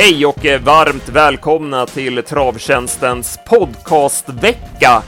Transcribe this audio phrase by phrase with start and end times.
[0.00, 5.02] Hej och eh, varmt välkomna till Travtjänstens podcastvecka.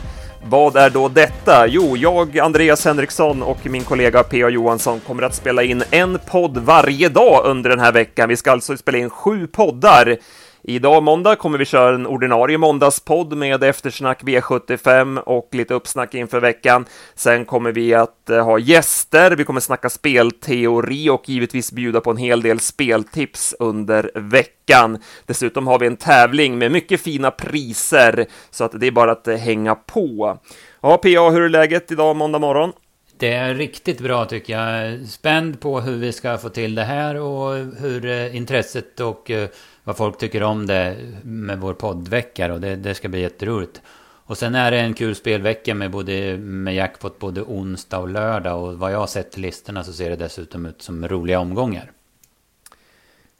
[0.44, 1.66] Vad är då detta?
[1.66, 4.48] Jo, jag, Andreas Henriksson och min kollega P.A.
[4.48, 8.28] Johansson kommer att spela in en podd varje dag under den här veckan.
[8.28, 10.16] Vi ska alltså spela in sju poddar
[10.62, 16.40] Idag måndag kommer vi köra en ordinarie måndagspodd med eftersnack V75 och lite uppsnack inför
[16.40, 16.84] veckan.
[17.14, 22.10] Sen kommer vi att eh, ha gäster, vi kommer snacka spelteori och givetvis bjuda på
[22.10, 24.98] en hel del speltips under veckan.
[25.26, 29.28] Dessutom har vi en tävling med mycket fina priser, så att det är bara att
[29.28, 30.38] eh, hänga på.
[30.80, 32.72] Ja, PA, hur är läget idag måndag morgon?
[33.18, 35.00] Det är riktigt bra tycker jag.
[35.06, 39.30] Spänd på hur vi ska få till det här och hur eh, intresset och
[39.84, 42.52] vad folk tycker om det med vår poddvecka.
[42.52, 43.80] Och det, det ska bli jätteroligt.
[44.30, 48.62] Och sen är det en kul spelvecka med, både, med jackpot både onsdag och lördag.
[48.64, 51.90] Och vad jag har sett till listorna så ser det dessutom ut som roliga omgångar.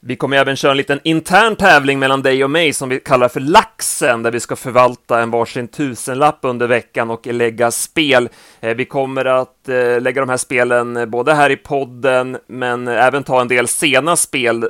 [0.02, 3.28] Vi kommer även köra en liten intern tävling mellan dig och mig som vi kallar
[3.28, 8.28] för Laxen, där vi ska förvalta en varsin tusenlapp under veckan och lägga spel.
[8.60, 13.24] Eh, vi kommer att eh, lägga de här spelen både här i podden, men även
[13.24, 14.68] ta en del sena spel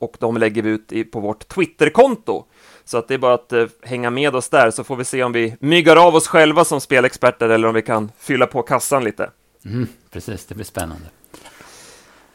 [0.00, 2.44] och de lägger vi ut på vårt Twitterkonto.
[2.84, 5.22] Så att det är bara att eh, hänga med oss där, så får vi se
[5.22, 9.04] om vi myggar av oss själva som spelexperter eller om vi kan fylla på kassan
[9.04, 9.30] lite.
[9.64, 11.06] Mm, precis, det blir spännande.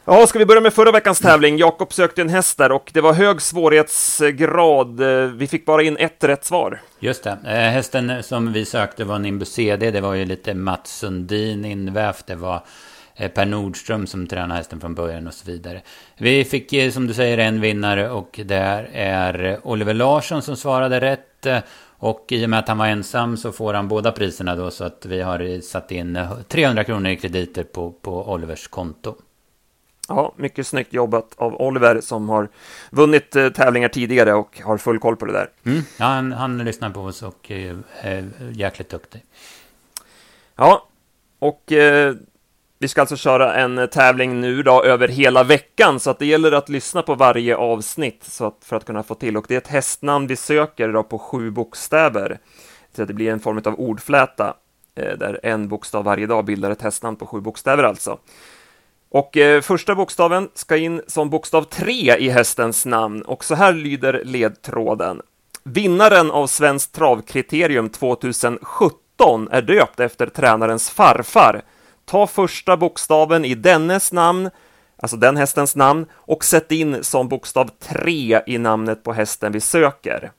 [0.07, 1.57] Ja, ska vi börja med förra veckans tävling?
[1.57, 5.01] Jakob sökte en häst där och det var hög svårighetsgrad.
[5.01, 6.81] Eh, vi fick bara in ett rätt svar.
[6.99, 7.37] Just det.
[7.45, 9.91] Eh, hästen som vi sökte var Nimbus CD.
[9.91, 12.27] Det var ju lite Mats Sundin invävt.
[12.27, 12.63] Det var
[13.15, 15.81] per Nordström som tränar hästen från början och så vidare.
[16.17, 21.01] Vi fick eh, som du säger en vinnare och det är Oliver Larsson som svarade
[21.01, 21.47] rätt.
[21.97, 24.83] Och i och med att han var ensam så får han båda priserna då så
[24.83, 29.15] att vi har satt in 300 kronor i krediter på, på Olivers konto.
[30.07, 32.49] Ja, mycket snyggt jobbat av Oliver som har
[32.89, 35.49] vunnit eh, tävlingar tidigare och har full koll på det där.
[35.63, 35.81] Mm.
[35.99, 39.23] Ja, han, han lyssnar på oss och är jäkligt duktig.
[40.55, 40.87] Ja,
[41.39, 42.15] och eh,
[42.85, 46.25] vi ska alltså köra en eh, tävling nu då över hela veckan, så att det
[46.25, 49.37] gäller att lyssna på varje avsnitt så att, för att kunna få till.
[49.37, 52.39] Och det är ett hästnamn vi söker då på sju bokstäver.
[52.95, 54.53] Så det blir en form av ordfläta
[54.95, 58.17] eh, där en bokstav varje dag bildar ett hästnamn på sju bokstäver alltså.
[59.11, 63.73] Och eh, första bokstaven ska in som bokstav tre i hästens namn och så här
[63.73, 65.21] lyder ledtråden.
[65.63, 71.61] Vinnaren av Svenskt travkriterium 2017 är döpt efter tränarens farfar
[72.05, 74.49] ta första bokstaven i dennes namn,
[74.97, 79.61] alltså den hästens namn, och sätt in som bokstav 3 i namnet på hästen vi
[79.61, 80.31] söker.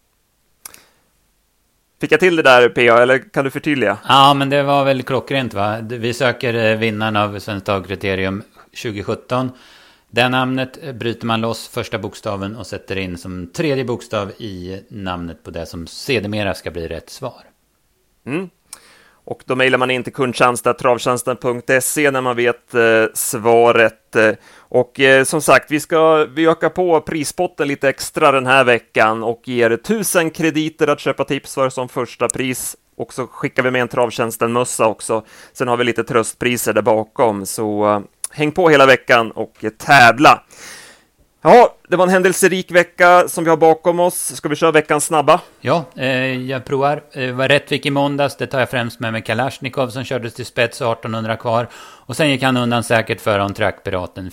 [2.00, 3.98] Fick jag till det där PA, eller kan du förtydliga?
[4.08, 5.78] Ja, men det var väl klockrent va?
[5.80, 8.42] Vi söker eh, vinnaren av Svenskt Dagkriterium
[8.82, 9.50] 2017.
[10.10, 15.42] Det namnet bryter man loss första bokstaven och sätter in som tredje bokstav i namnet
[15.42, 17.42] på det som sedermera ska bli rätt svar.
[18.26, 18.50] Mm.
[19.26, 24.16] Och då mejlar man in till kundtjänsten.travtjänsten.se när man vet eh, svaret.
[24.16, 28.64] Eh, och eh, som sagt, vi ska vi öka på prispotten lite extra den här
[28.64, 32.76] veckan och ger tusen krediter att köpa tips för som första pris.
[32.96, 35.24] Och så skickar vi med en Travtjänsten-mössa också.
[35.52, 38.00] Sen har vi lite tröstpriser där bakom, så eh,
[38.30, 40.42] häng på hela veckan och tävla.
[41.48, 44.36] Ja, det var en händelserik vecka som vi har bakom oss.
[44.36, 45.40] Ska vi köra veckans snabba?
[45.60, 47.02] Ja, eh, jag provar.
[47.12, 48.36] Det var Rättvik i måndags.
[48.36, 51.68] Det tar jag främst med mig Kalashnikov som kördes till spets 1800 kvar.
[51.74, 54.30] Och sen gick han undan säkert före om trackpiraten.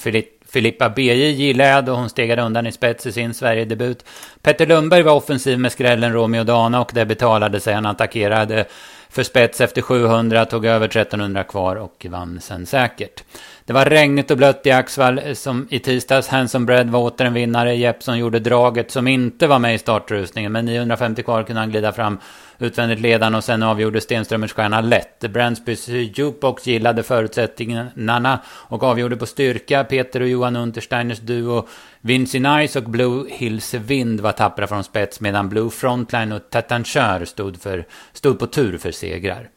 [0.47, 4.05] Filippa BJ gillade jag då hon stegade undan i spets i sin Sverigedebut.
[4.41, 7.73] Petter Lundberg var offensiv med skrällen Romeo Dana och det betalade sig.
[7.73, 8.65] Han attackerade
[9.13, 13.23] för spets efter 700, tog över 1300 kvar och vann sen säkert.
[13.65, 16.27] Det var regnigt och blött i Axvall eh, som i tisdags.
[16.27, 17.75] Hanson Bread var åter en vinnare.
[17.75, 20.51] Jeppson gjorde draget som inte var med i startrusningen.
[20.51, 22.19] Men 950 kvar kunde han glida fram
[22.59, 25.19] utvändigt ledan och sen avgjorde Stenströmers stjärna lätt.
[25.19, 29.83] Brandsbys Jukebox gillade förutsättningarna och avgjorde på styrka.
[29.83, 31.67] Peter och Johan Untersteiners duo
[32.05, 37.25] Vinci Nice och Blue Hills Vind var tappra från spets medan Blue Frontline och Tatanchar
[37.25, 39.49] stod, för, stod på tur för segrar.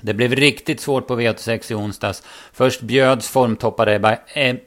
[0.00, 2.22] Det blev riktigt svårt på V86 i onsdags.
[2.52, 4.18] Först bjöds formtoppade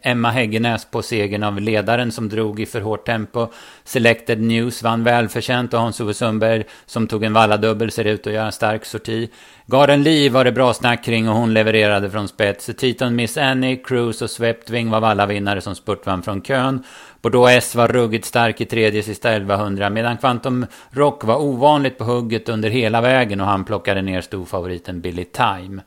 [0.01, 3.47] Emma Häggenäs på segern av ledaren som drog i för hårt tempo.
[3.83, 8.45] Selected News vann välförtjänt och Hans-Ove Sundberg som tog en valladubbel ser ut att göra
[8.45, 9.29] en stark sorti.
[9.65, 12.69] Garen Lee var det bra snack kring och hon levererade från spets.
[12.77, 16.83] Titon Miss Annie, Cruise och Sweptwing var alla vinnare som spurtvann från kön.
[17.21, 22.03] Bordeaux S var ruggigt stark i tredje sista 1100 medan Quantum Rock var ovanligt på
[22.03, 25.81] hugget under hela vägen och han plockade ner storfavoriten Billy Time.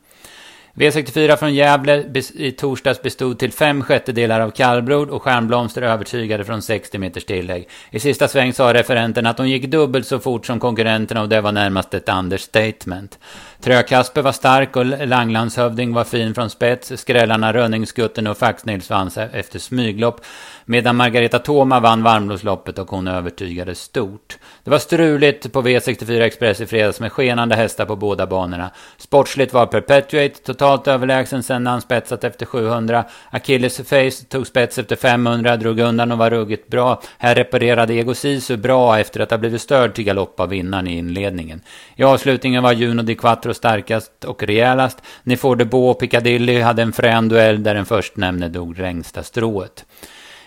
[0.75, 6.61] V64 från Gävle i torsdags bestod till fem sjättedelar av kallblod och Stjärnblomster övertygade från
[6.61, 7.69] 60 meters tillägg.
[7.91, 11.41] I sista sväng sa referenten att de gick dubbelt så fort som konkurrenterna och det
[11.41, 13.19] var närmast ett understatement.
[13.61, 16.91] Trökasper var stark och Langlandshövding var fin från spets.
[16.95, 20.21] Skrällarna Rönningsgutten och Faxnils vann efter smyglopp.
[20.65, 24.37] Medan Margareta Thoma vann Varmloppsloppet och hon övertygade stort.
[24.63, 28.71] Det var struligt på V64 Express i fredags med skenande hästar på båda banorna.
[28.97, 33.03] Sportsligt var Perpetuate totalt överlägsen sen han spetsat efter 700.
[33.29, 37.01] Achilles Face tog spets efter 500, drog undan och var ruggigt bra.
[37.17, 40.97] Här reparerade Ego Sisu bra efter att ha blivit störd till galopp av vinnaren i
[40.97, 41.61] inledningen.
[41.95, 45.01] I avslutningen var Juno di Quattro starkast och rejälast.
[45.23, 49.85] Nifor de Beau och Piccadilly hade en frän duell där den förstnämnde dog längsta strået.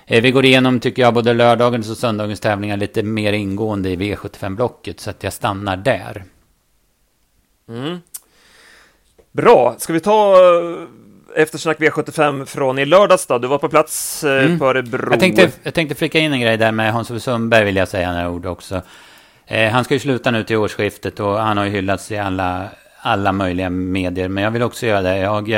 [0.06, 3.96] Eh, vi går igenom, tycker jag, både lördagens och söndagens tävlingar lite mer ingående i
[3.96, 6.24] V75-blocket, så att jag stannar där.
[7.68, 7.98] Mm.
[9.32, 13.38] Bra, ska vi ta eh, eftersnack V75 från i lördags då?
[13.38, 14.58] Du var på plats eh, mm.
[14.58, 15.10] på Örebro.
[15.10, 18.12] Jag tänkte, jag tänkte flika in en grej där med Hans-Ove Sundberg, vill jag säga
[18.12, 18.82] några ord också.
[19.46, 22.68] Eh, han ska ju sluta nu till årsskiftet och han har ju hyllats i alla,
[23.00, 25.18] alla möjliga medier, men jag vill också göra det.
[25.18, 25.50] Jag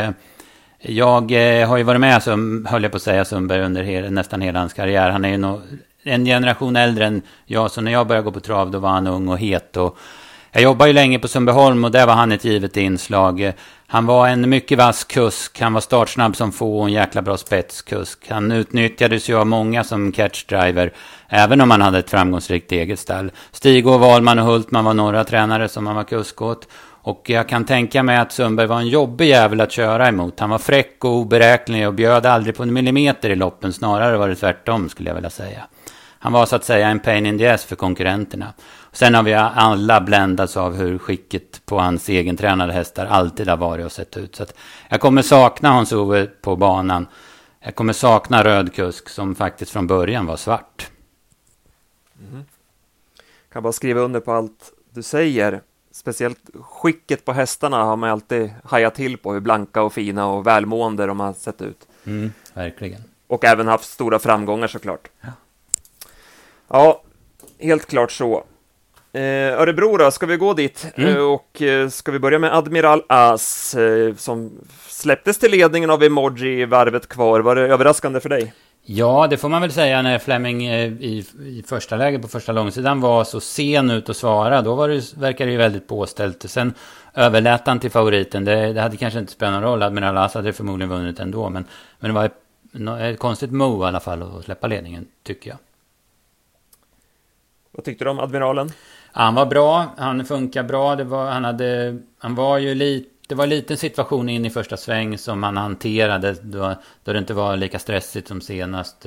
[0.81, 4.11] jag eh, har ju varit med, som höll jag på att säga, Sundberg under hela,
[4.11, 5.11] nästan hela hans karriär.
[5.11, 5.63] Han är ju no,
[6.03, 9.07] en generation äldre än jag, så när jag började gå på trav då var han
[9.07, 9.77] ung och het.
[9.77, 9.99] Och
[10.53, 13.53] jag jobbade ju länge på Sundbyholm och där var han ett givet inslag.
[13.87, 17.37] Han var en mycket vass kusk, han var startsnabb som få och en jäkla bra
[17.37, 18.31] spetskusk.
[18.31, 20.93] Han utnyttjades ju av många som catchdriver,
[21.29, 23.31] även om han hade ett framgångsrikt eget stall.
[23.53, 26.69] Stig och Wahlman och Hultman var några tränare som han var kusk åt.
[27.03, 30.41] Och jag kan tänka mig att Sundberg var en jobbig jävel att köra emot.
[30.41, 33.73] Han var fräck och oberäknelig och bjöd aldrig på en millimeter i loppen.
[33.73, 35.67] Snarare var det tvärtom skulle jag vilja säga.
[36.19, 38.53] Han var så att säga en pain in the ass för konkurrenterna.
[38.93, 43.87] Sen har vi alla bländats av hur skicket på hans egentränade hästar alltid har varit
[43.87, 44.37] och sett ut.
[44.37, 44.55] Så att
[44.89, 47.07] jag kommer sakna Hans-Ove på banan.
[47.61, 50.91] Jag kommer sakna röd kusk som faktiskt från början var svart.
[52.31, 52.45] Mm.
[53.53, 58.51] Kan bara skriva under på allt du säger speciellt skicket på hästarna har man alltid
[58.65, 61.87] hajat till på hur blanka och fina och välmående de har sett ut.
[62.07, 63.01] Mm, verkligen.
[63.27, 65.09] Och även haft stora framgångar såklart.
[65.21, 65.33] Ja,
[66.69, 67.03] ja
[67.59, 68.45] helt klart så.
[69.13, 70.87] Eh, Örebro då, ska vi gå dit?
[70.95, 71.17] Mm.
[71.17, 74.51] Eh, och eh, ska vi börja med Admiral As eh, som
[74.89, 77.41] släpptes till ledningen av Emoji i varvet kvar.
[77.41, 78.53] Var det överraskande för dig?
[78.83, 82.53] Ja, det får man väl säga när Fleming eh, i, i första läget på första
[82.53, 84.63] långsidan var så sen ut att svara.
[84.63, 86.51] Då var det, verkade det ju väldigt påställt.
[86.51, 86.75] Sen
[87.15, 88.45] överlät han till favoriten.
[88.45, 89.83] Det, det hade kanske inte spelat någon roll.
[89.83, 91.51] Admiral As hade förmodligen vunnit ändå.
[91.51, 91.65] Men,
[91.99, 95.59] men det var ett, ett konstigt move i alla fall att släppa ledningen, tycker jag.
[97.71, 98.73] Vad tyckte du om Admiralen?
[99.13, 100.95] Han var bra, han funkar bra.
[101.05, 104.77] Var, han, hade, han var ju lite det var en liten situation in i första
[104.77, 109.07] sväng som han hanterade då, då det inte var lika stressigt som senast.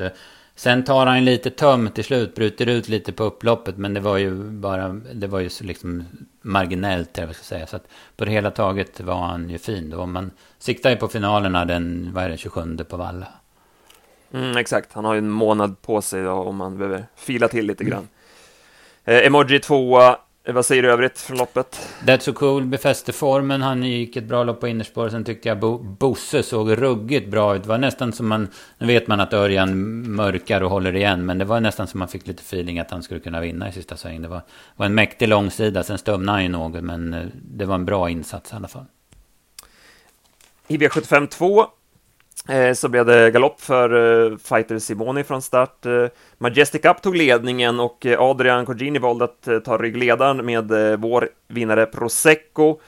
[0.55, 4.17] Sen tar han lite töm till slut, bryter ut lite på upploppet, men det var
[4.17, 6.05] ju bara, det var ju liksom
[6.41, 7.67] marginellt, jag ska säga.
[7.67, 10.05] Så att på det hela taget var han ju fin då.
[10.05, 13.27] Man siktar ju på finalerna den, vad är det, 27 på Valla.
[14.33, 17.65] Mm, exakt, han har ju en månad på sig då, om man behöver fila till
[17.65, 18.07] lite grann.
[19.05, 19.21] Mm.
[19.21, 20.15] Eh, emoji 2 Eh,
[20.45, 21.89] vad säger du övrigt från loppet?
[22.05, 23.61] That's so cool befäste formen.
[23.61, 25.09] Han gick ett bra lopp på innerspår.
[25.09, 27.63] Sen tyckte jag Bo Bosse såg ruggigt bra ut.
[27.63, 28.47] Det var nästan som man...
[28.77, 31.25] Nu vet man att Örjan mörkar och håller igen.
[31.25, 33.71] Men det var nästan som man fick lite feeling att han skulle kunna vinna i
[33.71, 34.21] sista svängen.
[34.21, 34.41] Det var,
[34.75, 35.83] var en mäktig långsida.
[35.83, 36.83] Sen stumnade han ju något.
[36.83, 38.85] Men eh, det var en bra insats i alla fall.
[40.67, 41.67] I V75 2 Eh,
[42.51, 43.89] Eh, så blev det galopp för
[44.31, 45.85] eh, fighter Simoni från start.
[45.85, 46.05] Eh,
[46.37, 52.79] Majestic Up tog ledningen och Adrian Cogini valde att ta ryggledaren med vår vinnare Prosecco.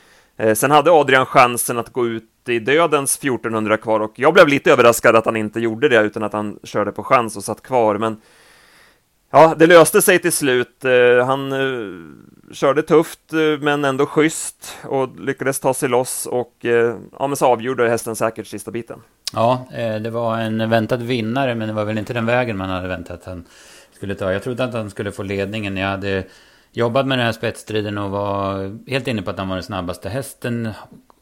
[0.55, 4.71] Sen hade Adrian chansen att gå ut i dödens 1400 kvar och jag blev lite
[4.71, 7.97] överraskad att han inte gjorde det utan att han körde på chans och satt kvar.
[7.97, 8.21] Men
[9.31, 10.83] ja, det löste sig till slut.
[11.25, 11.51] Han
[12.53, 17.35] körde tufft eh, men ändå schysst och lyckades ta sig loss och eh, ja, men
[17.35, 19.01] så avgjorde hästen säkert sista biten.
[19.33, 22.69] Ja, eh, det var en väntad vinnare, men det var väl inte den vägen man
[22.69, 23.45] hade väntat att han
[23.95, 24.31] skulle ta.
[24.31, 25.77] Jag trodde att han skulle få ledningen.
[25.77, 26.23] Jag hade
[26.71, 30.09] jobbat med den här spetsstriden och var helt inne på att han var den snabbaste
[30.09, 30.69] hästen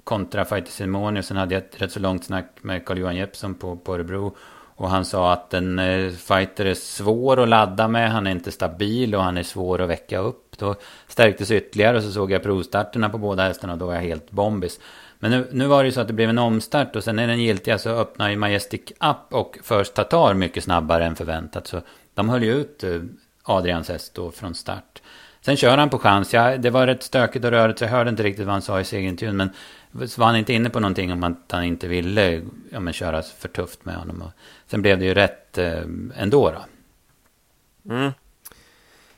[0.03, 1.19] kontra Fighter Simone.
[1.19, 4.35] Och sen hade jag ett rätt så långt snack med Carl-Johan Jeppsson på, på Örebro.
[4.81, 8.51] Och han sa att en eh, fighter är svår att ladda med, han är inte
[8.51, 10.57] stabil och han är svår att väcka upp.
[10.57, 10.75] Då
[11.07, 14.31] stärktes ytterligare och så såg jag provstarterna på båda hästarna och då var jag helt
[14.31, 14.79] bombis.
[15.19, 17.27] Men nu, nu var det ju så att det blev en omstart och sen är
[17.27, 21.67] den giltiga så öppnar ju Majestic Up och First Tatar mycket snabbare än förväntat.
[21.67, 21.81] Så
[22.13, 23.01] de höll ju ut eh,
[23.43, 25.01] Adrians häst då från start.
[25.41, 26.33] Sen kör han på chans.
[26.33, 28.79] Ja, det var rätt stökigt och rörigt så jag hörde inte riktigt vad han sa
[28.79, 29.38] i segerintervjun.
[29.38, 29.50] Men
[29.91, 33.48] var han inte inne på någonting om att han inte ville ja, men, köra för
[33.48, 34.21] tufft med honom.
[34.21, 34.31] Och
[34.67, 35.83] sen blev det ju rätt eh,
[36.15, 36.51] ändå.
[36.51, 36.63] Då.
[37.93, 38.12] Mm.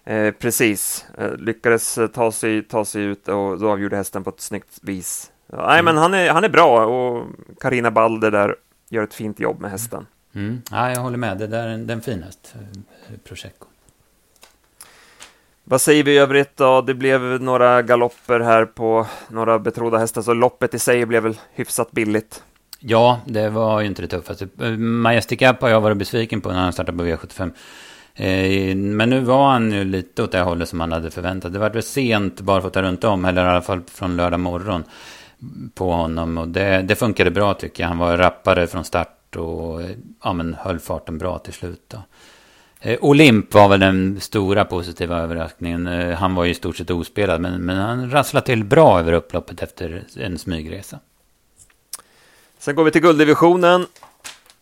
[0.03, 4.42] Eh, precis, eh, lyckades ta sig, ta sig ut och då avgjorde hästen på ett
[4.42, 5.32] snyggt vis.
[5.48, 5.86] Ja, nej, mm.
[5.86, 7.27] men han är, han är bra och
[7.60, 8.56] Karina Balder där
[8.89, 10.06] gör ett fint jobb med hästen.
[10.36, 10.62] Mm.
[10.72, 13.65] Ja, jag håller med, det där är den finaste eh, Prosecco.
[15.63, 16.82] Vad säger vi i övrigt då?
[16.82, 21.39] Det blev några galopper här på några betrodda hästar, så loppet i sig blev väl
[21.53, 22.43] hyfsat billigt.
[22.79, 24.48] Ja, det var ju inte det tuffaste.
[24.77, 27.51] Majestic App har jag varit besviken på när han startade på V75.
[28.15, 31.53] Eh, men nu var han ju lite åt det hållet som man hade förväntat.
[31.53, 34.84] Det var väl sent barfota runt om, eller i alla fall från lördag morgon
[35.74, 36.38] på honom.
[36.38, 37.88] Och det, det funkade bra tycker jag.
[37.88, 39.82] Han var rappare från start och
[40.24, 41.82] ja, men höll farten bra till slut.
[41.88, 41.98] Då.
[42.86, 45.88] Eh, Olymp var väl den stora positiva överraskningen.
[45.88, 49.13] Eh, han var ju i stort sett ospelad, men, men han rasslade till bra över
[49.13, 51.00] upploppet efter en smygresa.
[52.58, 53.86] Sen går vi till gulddivisionen.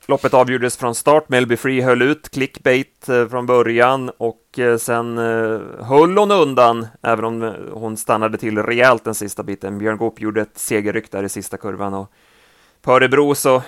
[0.06, 1.30] Loppet avgjordes från start.
[1.30, 7.54] Melby Free höll ut clickbait eh, från början och sen höll hon undan, även om
[7.72, 9.78] hon stannade till rejält den sista biten.
[9.78, 12.12] Björn Goop gjorde ett segerryck där i sista kurvan och
[12.82, 13.62] på Örebro så,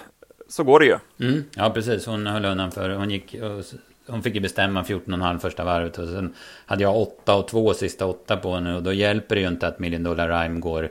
[0.50, 0.98] så går det ju.
[1.20, 2.06] Mm, ja, precis.
[2.06, 3.64] Hon höll undan för hon gick och
[4.08, 6.34] hon fick ju bestämma 14,5 första varvet och sen
[6.66, 9.68] hade jag 8 och 2 sista 8 på henne och då hjälper det ju inte
[9.68, 10.90] att Million Dollar Rhyme går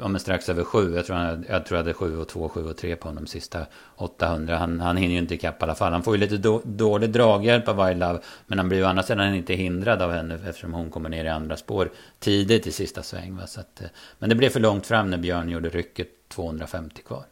[0.00, 0.94] ja, men strax över 7.
[0.94, 3.26] Jag tror, jag, jag tror jag hade 7 och 2, 7 och 3 på honom
[3.26, 4.56] sista 800.
[4.56, 5.92] Han, han hinner ju inte ikapp i alla fall.
[5.92, 8.18] Han får ju lite då, dålig draghjälp av Wild Love.
[8.46, 11.24] Men han blir ju å andra sidan inte hindrad av henne eftersom hon kommer ner
[11.24, 13.36] i andra spår tidigt i sista sväng.
[13.36, 13.46] Va?
[13.46, 17.24] Så att, eh, men det blev för långt fram när Björn gjorde rycket 250 kvar.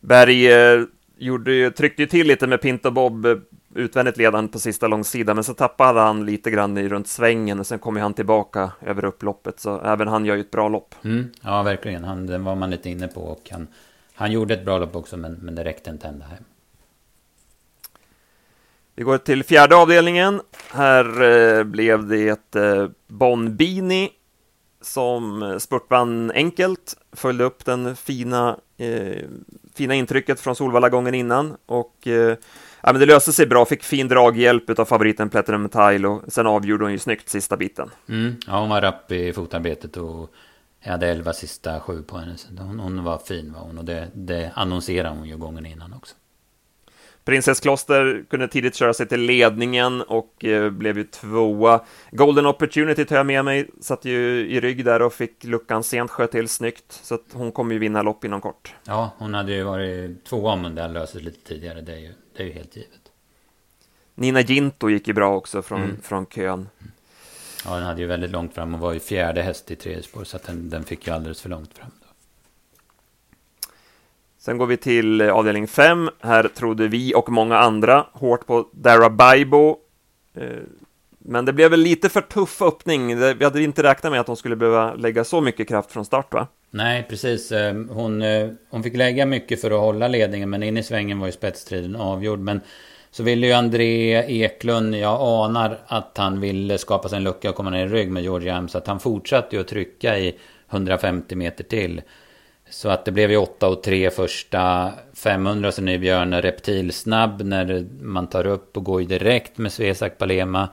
[0.00, 0.82] Berg eh,
[1.18, 3.36] gjorde ju, tryckte ju till lite med Pinto Bob eh,
[3.74, 7.66] utvändigt ledande på sista långsida, men så tappade han lite grann i runt svängen och
[7.66, 10.94] sen kom ju han tillbaka över upploppet, så även han gör ju ett bra lopp.
[11.04, 12.04] Mm, ja, verkligen.
[12.04, 13.66] Han, den var man lite inne på och han,
[14.14, 16.44] han gjorde ett bra lopp också, men, men det räckte inte ända hem.
[18.94, 20.40] Vi går till fjärde avdelningen.
[20.70, 24.10] Här eh, blev det ett eh, Bonbini
[24.80, 29.24] som spurtvann enkelt, följde upp den fina eh,
[29.76, 32.36] fina intrycket från Solvalla gången innan och eh,
[32.80, 36.46] ja, men det löste sig bra, fick fin draghjälp av favoriten Platinum Tile och sen
[36.46, 37.90] avgjorde hon ju snyggt sista biten.
[38.08, 40.30] Mm, ja, hon var rapp i fotarbetet och
[40.80, 42.36] jag hade elva sista sju på henne.
[42.36, 45.92] Så hon, hon var fin var hon och det, det annonserade hon ju gången innan
[45.92, 46.14] också.
[47.26, 51.84] Prinsesskloster kunde tidigt köra sig till ledningen och eh, blev ju tvåa.
[52.10, 56.10] Golden Opportunity tar jag med mig, satt ju i rygg där och fick luckan sent,
[56.10, 58.74] sköt till snyggt, så att hon kommer ju vinna lopp inom kort.
[58.84, 62.42] Ja, hon hade ju varit tvåa om det löses lite tidigare, det är ju, det
[62.42, 63.00] är ju helt givet.
[64.14, 65.96] Nina Ginto gick ju bra också från, mm.
[66.02, 66.68] från kön.
[67.64, 70.24] Ja, den hade ju väldigt långt fram och var ju fjärde häst i tredje spår,
[70.24, 71.90] så att den, den fick ju alldeles för långt fram.
[74.46, 76.10] Sen går vi till eh, avdelning 5.
[76.20, 79.76] Här trodde vi och många andra hårt på Dara Baibo.
[80.36, 80.46] Eh,
[81.18, 83.18] men det blev väl lite för tuff öppning.
[83.18, 86.34] Vi hade inte räknat med att hon skulle behöva lägga så mycket kraft från start,
[86.34, 86.46] va?
[86.70, 87.52] Nej, precis.
[87.52, 91.18] Ehm, hon, eh, hon fick lägga mycket för att hålla ledningen, men in i svängen
[91.18, 92.38] var ju spetstriden avgjord.
[92.38, 92.60] Men
[93.10, 94.12] så ville ju André
[94.44, 98.10] Eklund, jag anar att han ville skapa sig en lucka och komma ner i rygg
[98.10, 100.38] med George Jam, så att han fortsatte ju att trycka i
[100.70, 102.02] 150 meter till.
[102.70, 105.72] Så att det blev ju 8 och 3 första 500.
[105.72, 110.68] Så är Björn reptilsnabb när man tar upp och går ju direkt med Svesak Palema.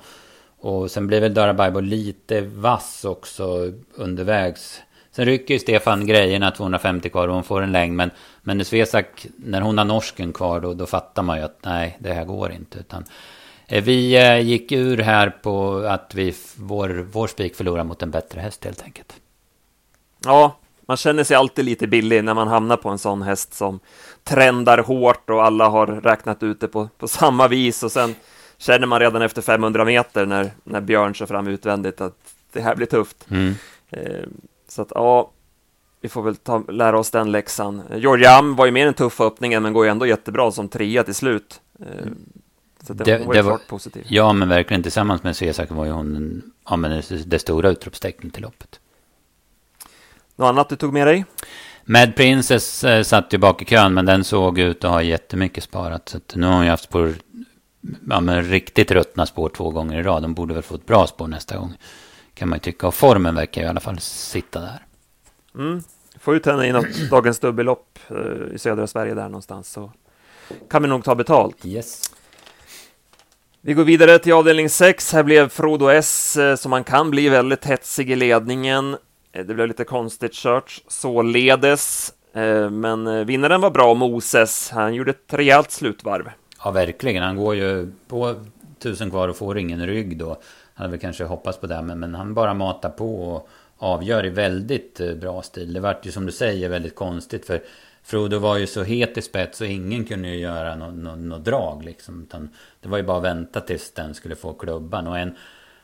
[0.59, 4.81] Och sen blir väl Darabaibo lite vass också undervägs.
[5.11, 7.93] Sen rycker ju Stefan grejerna 250 kvar och hon får en längd.
[7.93, 11.59] Men, men när Svesak, när hon har norsken kvar då, då fattar man ju att
[11.61, 12.79] nej, det här går inte.
[12.79, 13.05] Utan,
[13.67, 18.11] eh, vi eh, gick ur här på att vi, vår, vår spik förlorar mot en
[18.11, 19.13] bättre häst helt enkelt.
[20.25, 20.57] Ja,
[20.93, 23.79] man känner sig alltid lite billig när man hamnar på en sån häst som
[24.23, 28.15] trendar hårt och alla har räknat ut det på, på samma vis och sen
[28.57, 32.17] känner man redan efter 500 meter när, när Björn kör fram utvändigt att
[32.51, 33.25] det här blir tufft.
[33.29, 33.53] Mm.
[33.91, 34.27] Eh,
[34.67, 35.31] så att ja,
[36.01, 37.81] vi får väl ta, lära oss den läxan.
[37.95, 41.15] Georgiam var ju mer en tuff öppningen men går ju ändå jättebra som trea till
[41.15, 41.61] slut.
[41.79, 41.85] Eh,
[42.87, 44.05] så det, det, var ju det var, positiv.
[44.07, 48.33] Ja, men verkligen tillsammans med Cesak var ju hon ja, men det, det stora utropstecknet
[48.33, 48.79] till loppet.
[50.35, 51.25] Något annat du tog med dig?
[51.85, 55.63] Mad Princess eh, satt ju bak i kön, men den såg ut att ha jättemycket
[55.63, 56.09] sparat.
[56.09, 57.13] Så nu har hon ju haft spår,
[58.09, 60.21] ja, men riktigt ruttna spår två gånger i rad.
[60.21, 61.73] De borde väl få ett bra spår nästa gång,
[62.33, 62.87] kan man ju tycka.
[62.87, 64.85] Och formen verkar ju i alla fall sitta där.
[65.55, 65.83] Mm.
[66.19, 69.91] Får ut henne i något dagens dubbellopp eh, i södra Sverige där någonstans, så
[70.69, 71.65] kan vi nog ta betalt.
[71.65, 72.11] Yes.
[73.61, 75.13] Vi går vidare till avdelning 6.
[75.13, 78.97] Här blev Frodo S, eh, som man kan bli, väldigt hetsig i ledningen.
[79.33, 82.13] Eh, det blev lite konstigt kört således.
[82.33, 84.69] Eh, men eh, vinnaren var bra, Moses.
[84.69, 86.29] Han gjorde ett rejält slutvarv.
[86.63, 87.23] Ja, verkligen.
[87.23, 88.35] Han går ju på
[88.79, 90.27] tusen kvar och får ingen rygg då.
[90.27, 90.37] Han
[90.73, 94.29] hade väl kanske hoppats på det, men, men han bara matar på och avgör i
[94.29, 95.73] väldigt bra stil.
[95.73, 97.61] Det vart ju som du säger väldigt konstigt för
[98.03, 101.37] Frodo var ju så het i spets och ingen kunde ju göra något no, no
[101.37, 102.23] drag liksom.
[102.23, 102.49] Utan
[102.81, 105.07] det var ju bara att vänta tills den skulle få klubban.
[105.07, 105.35] Och en,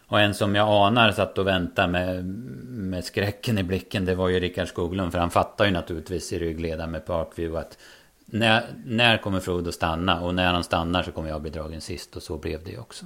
[0.10, 2.26] och en som jag anar satt och väntade med,
[2.70, 5.12] med skräcken i blicken det var ju Rickard Skoglund.
[5.12, 7.78] För han fattar ju naturligtvis i ryggledaren med Parkview att
[8.26, 10.22] när, när kommer Frodo stanna?
[10.22, 12.16] Och när han stannar så kommer jag bli dragen sist.
[12.16, 13.06] Och så blev det ju också.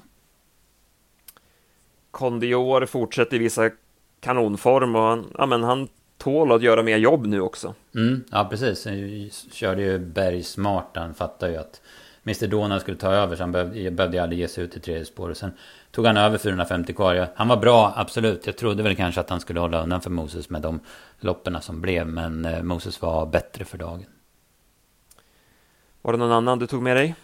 [2.12, 3.70] Kondior fortsätter visa
[4.20, 7.74] kanonform och han, ja, men han tål att göra mer jobb nu också.
[7.96, 8.86] Mm, ja, precis.
[8.86, 10.90] Han körde ju Berg smart.
[10.94, 11.82] Han fattade ju att
[12.26, 13.36] Mr Donald skulle ta över.
[13.36, 15.30] Så han behövde, behövde aldrig ge sig ut i tredje spår.
[15.30, 15.52] Och sen
[15.92, 17.28] tog han över 450 kvar.
[17.36, 18.46] Han var bra, absolut.
[18.46, 20.80] Jag trodde väl kanske att han skulle hålla undan för Moses med de
[21.20, 22.08] loppen som blev.
[22.08, 24.06] Men eh, Moses var bättre för dagen.
[26.02, 27.16] Var det någon annan du tog med dig?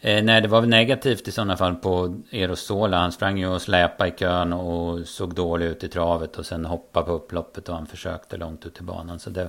[0.00, 2.98] Eh, nej, det var väl negativt i sådana fall på Erosola.
[2.98, 6.64] Han sprang ju och släpade i kön och såg dålig ut i travet och sen
[6.64, 9.18] hoppade på upploppet och han försökte långt ut i banan.
[9.18, 9.48] Så det,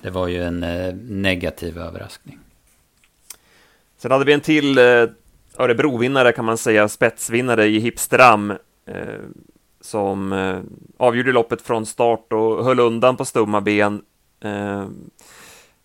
[0.00, 2.38] det var ju en eh, negativ överraskning.
[4.02, 4.84] Sen hade vi en till eh,
[5.58, 8.50] Örebrovinnare kan man säga, spetsvinnare i Hipstram.
[8.86, 9.20] Eh,
[9.80, 10.60] som eh,
[10.96, 14.02] avgjorde loppet från start och höll undan på stumma ben.
[14.40, 14.86] Eh,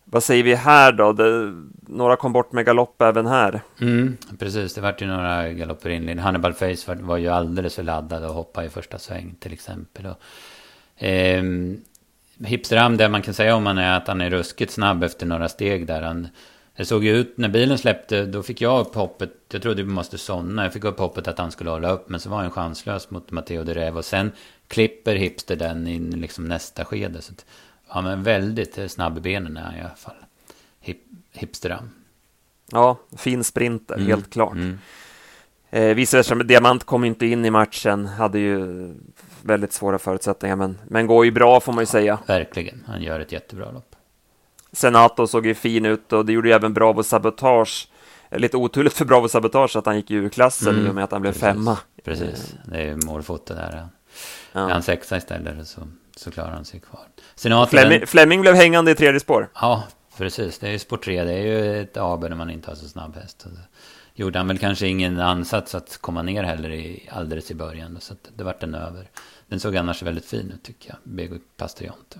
[0.04, 1.14] vad säger vi här då?
[1.14, 1.54] Det,
[1.88, 3.62] några kom bort med galopp även här.
[3.82, 6.24] Mm, precis, det vart ju några galopper inledning.
[6.24, 10.06] Hannibal Face var, var, ju alldeles för laddad och hoppade i första sväng till exempel.
[10.06, 11.44] Och, eh,
[12.46, 15.50] Hipsteram, det man kan säga om han är att han är ruskigt snabb efter några
[15.50, 16.02] steg där.
[16.02, 16.28] Han,
[16.78, 19.90] det såg ju ut, när bilen släppte, då fick jag upp hoppet, jag trodde vi
[19.90, 22.52] måste somna, jag fick upp hoppet att han skulle hålla upp, men så var han
[22.52, 24.32] chanslös mot Matteo de Rev och sen
[24.68, 27.22] klipper Hipster den in liksom nästa skede.
[27.22, 27.46] Så att,
[27.90, 30.16] Ja, men väldigt snabb i benen är han i alla fall.
[30.80, 31.02] Hip,
[31.34, 31.90] hipsteram.
[32.72, 34.08] Ja, fin sprinter, mm.
[34.08, 34.54] helt klart.
[34.54, 34.80] Mm.
[35.70, 38.94] Eh, vice versa, Diamant kom inte in i matchen, hade ju
[39.42, 42.20] väldigt svåra förutsättningar, men, men går ju bra får man ju ja, säga.
[42.28, 43.87] Verkligen, han gör ett jättebra lopp.
[44.72, 47.88] Senato såg ju fin ut och det gjorde ju även Bravo Sabotage.
[48.32, 50.86] Lite oturligt för Bravo Sabotage att han gick ur klassen mm.
[50.86, 51.42] i och med att han blev Precis.
[51.42, 51.78] femma.
[52.04, 53.88] Precis, det är ju målfoto där.
[54.52, 54.60] Ja.
[54.60, 55.82] Är han sexa istället så
[56.20, 57.02] så klarar han sig kvar.
[57.36, 59.50] Senaten, Fleming, Fleming blev hängande i tredje spår.
[59.54, 59.84] Ja,
[60.18, 60.60] precis.
[60.60, 61.24] Det är ju spår tre.
[61.24, 63.42] Det är ju ett aber när man inte har så snabb häst.
[63.42, 63.50] Så
[64.14, 67.98] gjorde han väl kanske ingen ansats att komma ner heller i, alldeles i början.
[68.02, 69.10] Så det vart en över.
[69.48, 70.98] Den såg annars väldigt fin ut tycker jag.
[71.04, 72.20] Bego Pastrionte.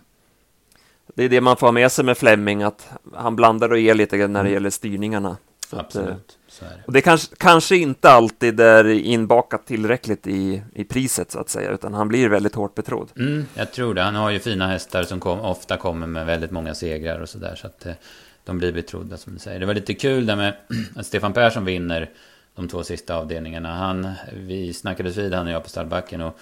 [1.18, 4.18] Det är det man får med sig med Fleming, att han blandar och ger lite
[4.18, 4.54] när det mm.
[4.54, 5.38] gäller styrningarna.
[5.70, 6.12] Så Absolut.
[6.12, 6.84] Att, så det.
[6.86, 11.72] Och det kanske, kanske inte alltid är inbakat tillräckligt i, i priset så att säga,
[11.72, 13.10] utan han blir väldigt hårt betrodd.
[13.16, 14.02] Mm, jag tror det.
[14.02, 17.56] Han har ju fina hästar som kom, ofta kommer med väldigt många segrar och sådär,
[17.56, 17.94] så att eh,
[18.46, 19.60] de blir betrodda som du säger.
[19.60, 20.54] Det var lite kul där med
[20.96, 22.10] att Stefan Persson vinner
[22.56, 23.76] de två sista avdelningarna.
[23.76, 26.40] Han, vi snackades vid, han och jag på stallbacken och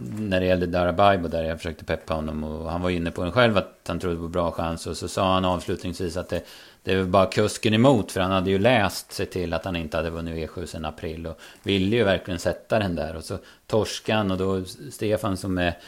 [0.00, 3.32] när det gällde Darabaibo där jag försökte peppa honom och han var inne på en
[3.32, 6.46] själv att han trodde på bra chans och så sa han avslutningsvis att det,
[6.82, 9.96] det var bara kusken emot för han hade ju läst sig till att han inte
[9.96, 14.30] hade vunnit V7 sen april och ville ju verkligen sätta den där och så torskan
[14.30, 15.78] och då Stefan som är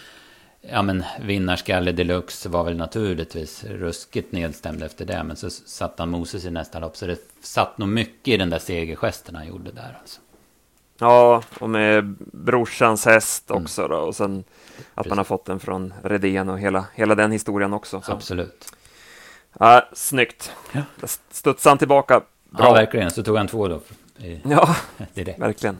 [0.61, 6.11] ja men vinnarskalle deluxe var väl naturligtvis ruskigt nedstämd efter det men så satt han
[6.11, 9.73] Moses i nästa lopp så det satt nog mycket i den där segergesten han gjorde
[9.73, 10.21] där alltså.
[11.05, 13.62] Ja, och med brorsans häst mm.
[13.62, 13.90] också mm.
[13.90, 15.09] då, och sen att Precis.
[15.09, 18.01] man har fått den från Redén och hela, hela den historien också.
[18.01, 18.12] Så.
[18.12, 18.73] Absolut.
[19.59, 20.53] Ja, snyggt.
[20.73, 20.83] Ja.
[21.31, 22.67] Studsade han tillbaka bra.
[22.67, 23.11] Ja, verkligen.
[23.11, 23.81] Så tog han två då.
[24.19, 24.77] I, ja,
[25.14, 25.38] direkt.
[25.38, 25.77] verkligen.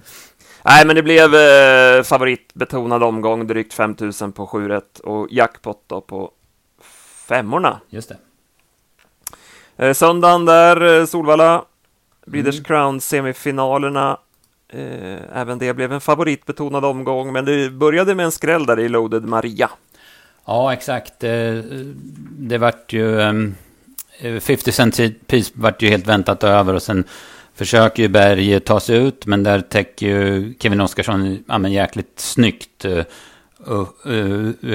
[0.65, 6.01] Nej, men det blev eh, favoritbetonad omgång, drygt 5000 på 7 rätt och jackpot då
[6.01, 6.31] på
[7.27, 7.81] femmorna.
[7.89, 8.17] Just det.
[9.87, 11.65] Eh, söndagen där, eh, Solvalla,
[12.27, 12.65] Breeders mm.
[12.65, 14.24] Crown semifinalerna Eh,
[14.75, 18.89] Eh, även det blev en favoritbetonad omgång, men det började med en skräll där i
[18.89, 19.71] Loaded Maria.
[20.47, 21.25] Ja, exakt.
[21.25, 21.55] Eh,
[22.39, 23.21] det vart ju...
[23.21, 23.55] Ehm,
[24.19, 27.05] eh, 50 Cent Piece vart ju helt väntat över och sen
[27.55, 32.21] försöker ju Berg ta sig ut, men där täcker ju Kevin Oskarsson ja, men jäkligt
[32.21, 32.85] snyggt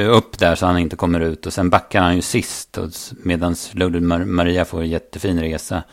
[0.10, 1.46] upp där så han inte kommer ut.
[1.46, 2.78] Och sen backar han ju sist
[3.24, 5.84] medan Loaded Maria får en jättefin resa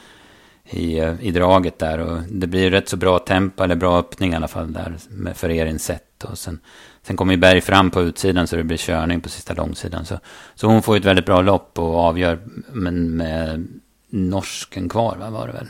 [0.71, 1.99] i, i draget där.
[1.99, 4.97] Och det blir rätt så bra tempo, eller bra öppning i alla fall där
[5.35, 6.25] för Erin sett.
[6.25, 6.61] Och sen,
[7.03, 10.05] sen kommer ju Berg fram på utsidan så det blir körning på sista långsidan.
[10.05, 10.19] Så,
[10.55, 12.39] så hon får ett väldigt bra lopp och avgör
[12.73, 13.69] men med
[14.11, 15.67] norsken kvar, va, var det väl?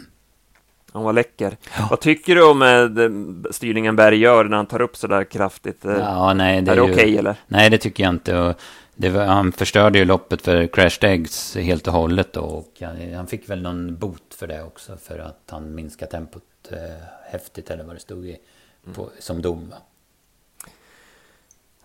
[0.93, 1.57] Han var läcker.
[1.79, 1.87] Ja.
[1.91, 5.81] Vad tycker du om eh, styrningen Berg gör när han tar upp så där kraftigt?
[5.83, 7.37] Ja, nej, det är, är det okej okay, eller?
[7.47, 8.39] Nej, det tycker jag inte.
[8.39, 8.55] Och
[8.97, 12.41] var, han förstörde ju loppet för Crashed Eggs helt och hållet då.
[12.41, 14.97] Och han, han, fick väl någon bot för det också.
[14.97, 16.79] För att han minskade tempot eh,
[17.31, 18.39] häftigt eller vad det stod i,
[18.95, 19.15] på, mm.
[19.19, 19.69] som dom.
[19.71, 19.77] Va?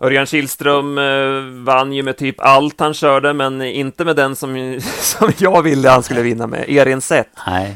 [0.02, 4.80] Örjan Kihlström eh, vann ju med typ allt han körde, men inte med den som,
[5.00, 7.28] som jag ville han skulle vinna med, Erin Sett.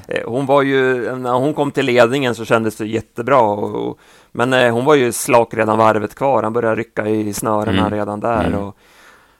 [0.09, 3.99] Eh, hon var ju, när hon kom till ledningen så kändes det jättebra, och, och,
[4.33, 7.91] men eh, hon var ju slak redan varvet kvar, han började rycka i snörena mm.
[7.91, 8.45] redan där.
[8.45, 8.59] Mm.
[8.59, 8.77] Och,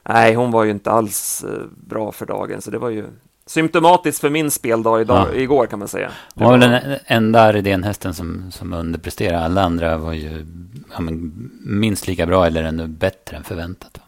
[0.03, 3.05] nej, hon var ju inte alls bra för dagen, så det var ju
[3.47, 5.35] symptomatiskt för min speldag idag, ja.
[5.35, 6.11] igår kan man säga.
[6.33, 9.39] Det var väl den enda Redén-hästen som, som underpresterade.
[9.39, 10.45] Alla andra var ju
[10.93, 10.99] ja,
[11.65, 13.99] minst lika bra eller ännu bättre än förväntat.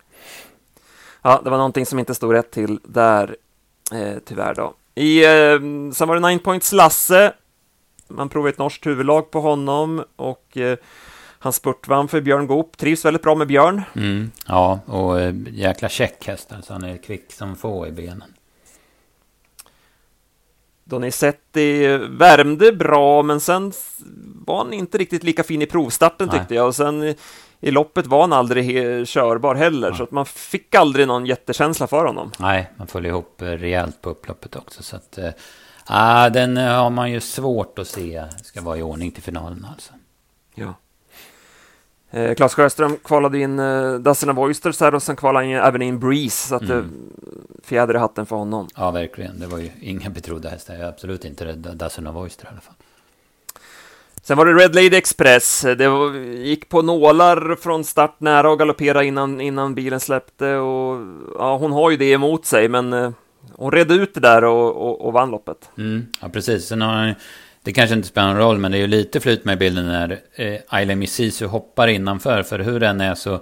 [1.22, 3.36] Ja, det var någonting som inte stod rätt till där,
[3.94, 4.74] eh, tyvärr då.
[4.96, 5.60] I, eh,
[5.94, 7.34] sen var det Nine Points Lasse.
[8.08, 10.78] Man provade ett norskt huvudlag på honom och eh,
[11.40, 12.78] han spurtvann för Björn Goop.
[12.78, 13.82] Trivs väldigt bra med Björn.
[13.96, 16.52] Mm, ja, och eh, jäkla check häst.
[16.56, 18.34] Alltså han är kvick som få i benen.
[20.90, 23.72] Donizetti värmde bra, men sen
[24.46, 26.40] var han inte riktigt lika fin i provstarten Nej.
[26.40, 26.68] tyckte jag.
[26.68, 27.16] Och sen
[27.60, 28.68] i loppet var han aldrig
[29.08, 29.98] körbar heller, Nej.
[29.98, 32.32] så att man fick aldrig någon jättekänsla för honom.
[32.40, 34.84] Nej, man föll ihop rejält på upploppet också.
[34.84, 39.24] Så att, äh, den har man ju svårt att se ska vara i ordning till
[39.24, 39.94] finalen alltså.
[40.56, 40.74] Ja.
[42.12, 46.00] Eh, Klas Sjöström kvalade in eh, of Oysters här och sen kvalade han även in
[46.00, 47.14] Breeze, så att mm.
[47.70, 48.68] Fjäder i hatten för honom.
[48.76, 49.40] Ja, verkligen.
[49.40, 50.80] Det var ju inga betrodda hästar.
[50.80, 52.76] Absolut inte Dozen of Oysters i alla fall.
[54.24, 55.62] Sen var det Red Lady Express.
[55.78, 60.56] Det var, gick på nålar från start nära och galopperade innan, innan bilen släppte.
[60.56, 61.02] Och,
[61.38, 63.12] ja, hon har ju det emot sig, men eh,
[63.56, 65.70] hon redde ut det där och, och, och vann loppet.
[65.78, 66.68] Mm, ja, precis.
[66.68, 67.16] Sen har
[67.64, 70.20] det kanske inte spelar någon roll, men det är ju lite flyt med bilden när
[70.36, 72.44] eh, Ayla Misisu hoppar innanför.
[72.44, 73.40] För hur den är så...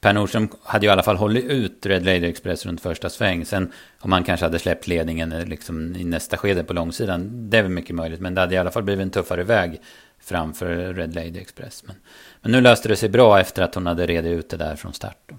[0.00, 3.44] Per Nordström hade ju i alla fall hållit ut Red Lady Express runt första sväng.
[3.44, 7.50] Sen om han kanske hade släppt ledningen eh, liksom i nästa skede på långsidan.
[7.50, 8.20] Det är väl mycket möjligt.
[8.20, 9.80] Men det hade i alla fall blivit en tuffare väg
[10.20, 11.84] framför Red Lady Express.
[11.86, 11.96] Men,
[12.42, 14.92] men nu löste det sig bra efter att hon hade redit ut det där från
[14.92, 15.30] start.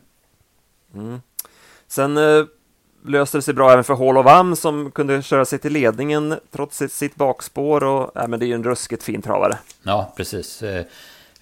[0.95, 1.21] Mm.
[1.87, 2.45] Sen eh,
[3.05, 6.35] löste det sig bra även för Hall of Am som kunde köra sig till ledningen
[6.51, 7.83] trots sitt, sitt bakspår.
[7.83, 9.57] Och, äh, men det är ju en ruskigt fin travare.
[9.83, 10.63] Ja, precis.
[10.63, 10.85] Eh,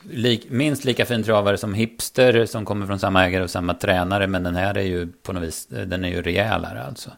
[0.04, 4.28] lik, minst lika fin travare som Hipster som kommer från samma ägare och samma tränare.
[4.28, 7.12] Men den här är ju på något vis, den är ju rejälare alltså.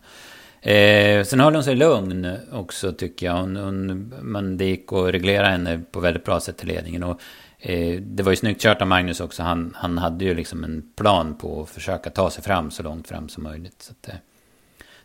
[0.61, 3.33] Eh, sen höll hon sig lugn också tycker jag.
[3.33, 7.03] Hon, hon, man, det gick att reglera henne på väldigt bra sätt till ledningen.
[7.03, 7.21] Och,
[7.59, 9.43] eh, det var ju snyggt kört av Magnus också.
[9.43, 13.07] Han, han hade ju liksom en plan på att försöka ta sig fram så långt
[13.07, 13.81] fram som möjligt.
[13.81, 14.15] Så att, eh,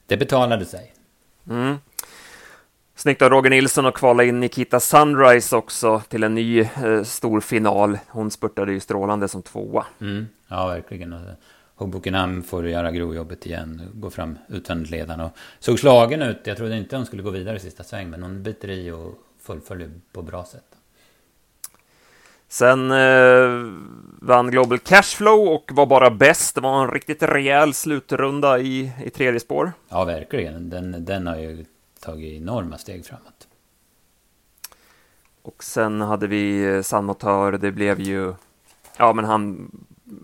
[0.06, 0.92] det betalade sig.
[1.50, 1.76] Mm.
[2.96, 7.40] Snyggt av Roger Nilsson att kvala in Nikita Sunrise också till en ny eh, stor
[7.40, 7.98] final.
[8.08, 9.86] Hon spurtade ju strålande som tvåa.
[10.00, 10.26] Mm.
[10.48, 11.14] Ja, verkligen.
[11.74, 15.24] Hobokenham får göra grovjobbet igen, gå fram utvändigt ledande.
[15.24, 16.40] Och såg slagen ut.
[16.44, 19.14] Jag trodde inte hon skulle gå vidare i sista sväng, men hon biter i och
[19.42, 20.64] fullföljer på bra sätt.
[22.48, 23.72] Sen eh,
[24.20, 26.54] vann Global Cashflow och var bara bäst.
[26.54, 29.72] Det var en riktigt rejäl slutrunda i, i tredje spår.
[29.88, 30.70] Ja, verkligen.
[30.70, 31.64] Den, den har ju
[32.06, 33.48] tagit enorma steg framåt.
[35.42, 37.52] Och sen hade vi eh, Sandmotör.
[37.52, 38.34] Det blev ju...
[38.96, 39.70] Ja, men han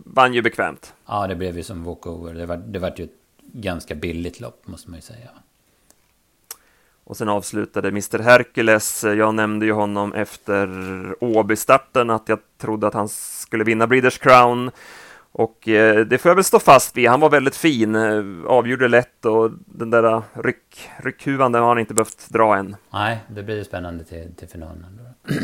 [0.05, 0.95] vann ju bekvämt.
[1.07, 2.35] Ja, det blev ju som walkover.
[2.35, 3.11] Det var, det var ju ett
[3.53, 5.31] ganska billigt lopp, måste man ju säga.
[7.05, 10.69] Och sen avslutade Mr Hercules, jag nämnde ju honom efter
[11.25, 14.71] Åby-starten att jag trodde att han skulle vinna Breeders Crown.
[15.33, 17.09] Och eh, det får jag väl stå fast vid.
[17.09, 21.79] Han var väldigt fin, eh, avgjorde lätt och den där ryck, ryckhuvan den har han
[21.79, 22.77] inte behövt dra än.
[22.93, 25.01] Nej, det blir spännande till, till finalen.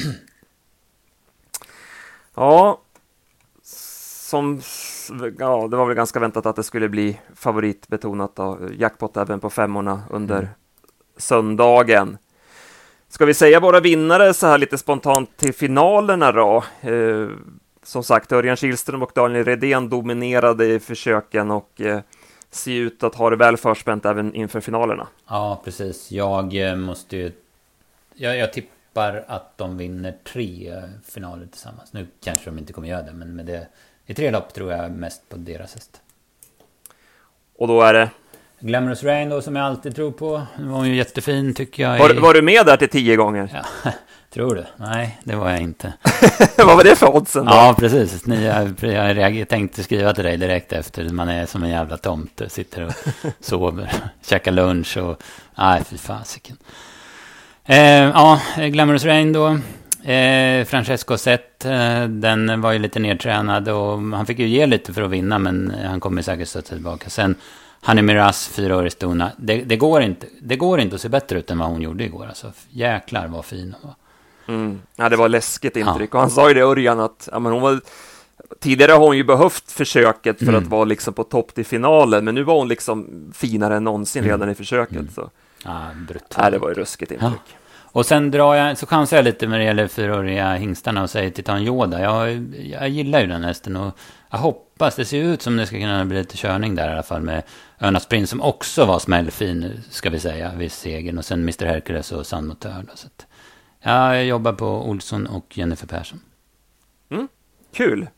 [2.35, 2.81] ja,
[3.63, 4.61] som,
[5.39, 8.59] ja, det var väl ganska väntat att det skulle bli favoritbetonat då.
[8.73, 10.49] Jackpot även på femmorna under mm
[11.19, 12.19] söndagen.
[13.09, 16.65] Ska vi säga våra vinnare så här lite spontant till finalerna då?
[16.81, 17.29] Eh,
[17.89, 22.01] som sagt, Örjan Kihlström och Daniel Redén dominerade i försöken och eh,
[22.51, 25.09] ser ut att ha det väl förspänt även inför finalerna.
[25.29, 26.13] Ja, precis.
[26.13, 27.33] Jag eh, måste ju...
[28.15, 31.93] Jag, jag tippar att de vinner tre finaler tillsammans.
[31.93, 33.67] Nu kanske de inte kommer göra det, men med det...
[34.07, 36.01] I tre lopp tror jag mest på deras häst.
[37.57, 38.11] Och då är det?
[38.61, 40.43] Glamorous Rain då som jag alltid tror på.
[40.57, 41.99] Den var ju jättefin tycker jag.
[41.99, 43.51] Var, var du med där till tio gånger?
[43.85, 43.93] Ja,
[44.31, 44.65] tror du?
[44.77, 45.93] Nej, det var jag inte.
[46.57, 47.53] Vad var det för oddsen då?
[47.53, 48.27] Ja, precis.
[48.27, 48.45] Ni,
[48.83, 51.09] jag, jag tänkte skriva till dig direkt efter.
[51.09, 52.49] Man är som en jävla tomte.
[52.49, 52.93] Sitter och
[53.41, 53.93] sover,
[54.27, 55.23] käkar lunch och...
[55.55, 56.57] Nej, fy fasiken.
[57.65, 59.59] Eh, ja, Glamorous Rain då.
[60.11, 64.93] Eh, Francesco Zet, eh, den var ju lite nedtränad och han fick ju ge lite
[64.93, 67.11] för att vinna men han kommer säkert stötta tillbaka.
[67.11, 67.35] Sen
[67.81, 69.33] Hanni Miraz, fyra år i Stona.
[69.37, 72.05] Det, det, går inte, det går inte att se bättre ut än vad hon gjorde
[72.05, 72.27] igår.
[72.27, 73.95] Alltså, jäklar vad fin hon var.
[74.49, 74.81] Mm.
[74.97, 76.11] Ja, det var läskigt intryck.
[76.13, 76.17] Ja.
[76.17, 77.81] Och han sa ju det, Örjan, att ja, men hon var...
[78.61, 80.63] Tidigare har hon ju behövt försöket för mm.
[80.63, 84.25] att vara liksom på topp till finalen, men nu var hon liksom finare än någonsin
[84.25, 84.33] mm.
[84.33, 84.97] redan i försöket.
[84.97, 85.11] Mm.
[85.15, 85.31] Så.
[85.65, 86.37] Ja, brutalt.
[86.45, 87.31] Ja, det var ju ruskigt intryck.
[87.47, 87.59] Ja.
[87.93, 91.31] Och sen drar jag, så chansar jag lite när det gäller fyraåriga hingstarna och säger
[91.31, 92.01] Titan Yoda.
[92.01, 93.99] Jag, jag gillar ju den hästen och
[94.31, 97.03] jag hoppas, det ser ut som det ska kunna bli lite körning där i alla
[97.03, 97.43] fall med
[97.81, 101.19] Örnas Prins som också var smällfin, ska vi säga, vid segern.
[101.19, 102.85] Och sen Mr Hercules och San Motör.
[102.95, 103.27] Så att,
[103.89, 106.21] ja, jag jobbar på Olsson och Jennifer Persson.
[107.11, 107.29] Mm,
[107.73, 108.09] kul.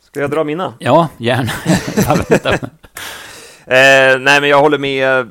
[0.00, 0.74] Ska jag dra mina?
[0.78, 1.50] Ja, gärna.
[3.66, 5.28] eh, nej, men jag håller med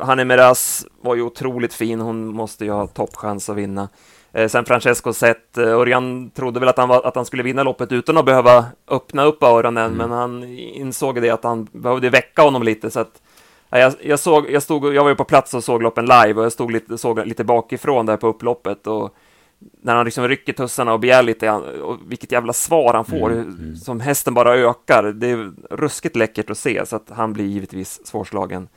[0.00, 2.00] Hanne Meras var ju otroligt fin.
[2.00, 3.88] Hon måste ju ha toppchans att vinna.
[4.32, 7.62] Eh, sen Francesco Zet, eh, Örjan trodde väl att han, var, att han skulle vinna
[7.62, 9.96] loppet utan att behöva öppna upp öronen, mm.
[9.96, 12.90] men han insåg det att han behövde väcka honom lite.
[12.90, 13.22] Så att,
[13.78, 16.44] jag, jag, såg, jag, stod, jag var ju på plats och såg loppen live och
[16.44, 18.86] jag stod lite, såg lite bakifrån där på upploppet.
[18.86, 19.14] Och
[19.82, 23.48] när han liksom rycker tussarna och begär lite, och vilket jävla svar han får, mm,
[23.48, 23.76] mm.
[23.76, 25.02] som hästen bara ökar.
[25.02, 28.68] Det är ruskigt läckert att se, så att han blir givetvis svårslagen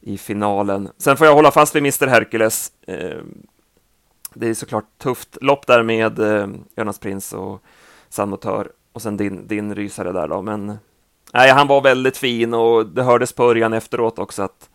[0.00, 0.88] i finalen.
[0.98, 2.72] Sen får jag hålla fast vid Mr Hercules.
[2.86, 3.18] Eh,
[4.34, 7.62] det är såklart tufft lopp där med eh, Jonas Prins och
[8.08, 10.78] San Motör och sen din, din rysare där då, men
[11.32, 14.68] nej, han var väldigt fin och det hördes på Örjan efteråt också att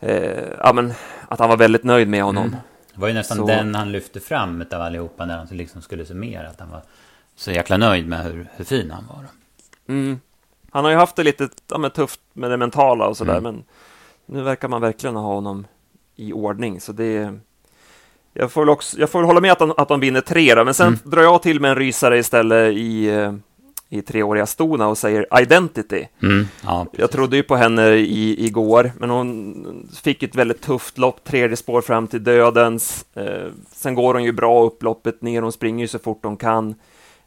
[0.00, 0.92] eh, ja, men,
[1.28, 2.46] att han var väldigt nöjd med honom.
[2.46, 2.56] Mm.
[2.94, 3.46] Det var ju nästan så...
[3.46, 6.82] den han lyfte fram av allihopa när han liksom skulle summera, att han var
[7.36, 9.24] så jäkla nöjd med hur, hur fin han var.
[9.88, 10.20] Mm.
[10.70, 13.42] Han har ju haft det lite ja, tufft med det mentala och sådär, mm.
[13.42, 13.64] men
[14.26, 15.66] nu verkar man verkligen ha honom
[16.16, 17.34] i ordning, så det
[18.32, 20.64] jag får väl, också, jag får hålla med att de, att de vinner tre då,
[20.64, 20.98] men sen mm.
[21.04, 23.32] drar jag till med en rysare istället i, eh,
[23.88, 26.06] i treåriga Stona och säger Identity.
[26.22, 26.46] Mm.
[26.64, 31.24] Ja, jag trodde ju på henne i, igår, men hon fick ett väldigt tufft lopp,
[31.24, 33.04] tredje spår fram till dödens.
[33.14, 36.74] Eh, sen går hon ju bra upploppet ner, hon springer ju så fort hon kan.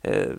[0.02, 0.32] Eh,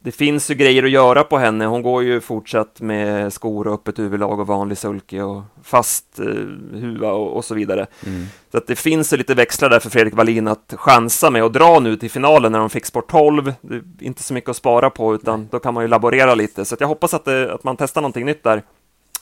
[0.00, 1.66] det finns ju grejer att göra på henne.
[1.66, 6.24] Hon går ju fortsatt med skor och öppet huvudlag och vanlig sulke och fast eh,
[6.72, 7.86] huva och, och, så vidare.
[8.06, 8.26] Mm.
[8.52, 11.52] Så att det finns ju lite växlar där för Fredrik Wallin att chansa med och
[11.52, 13.52] dra nu till finalen när de fick sport 12.
[13.60, 15.48] Det är inte så mycket att spara på, utan Nej.
[15.50, 16.64] då kan man ju laborera lite.
[16.64, 18.62] Så jag hoppas att, det, att man testar någonting nytt där.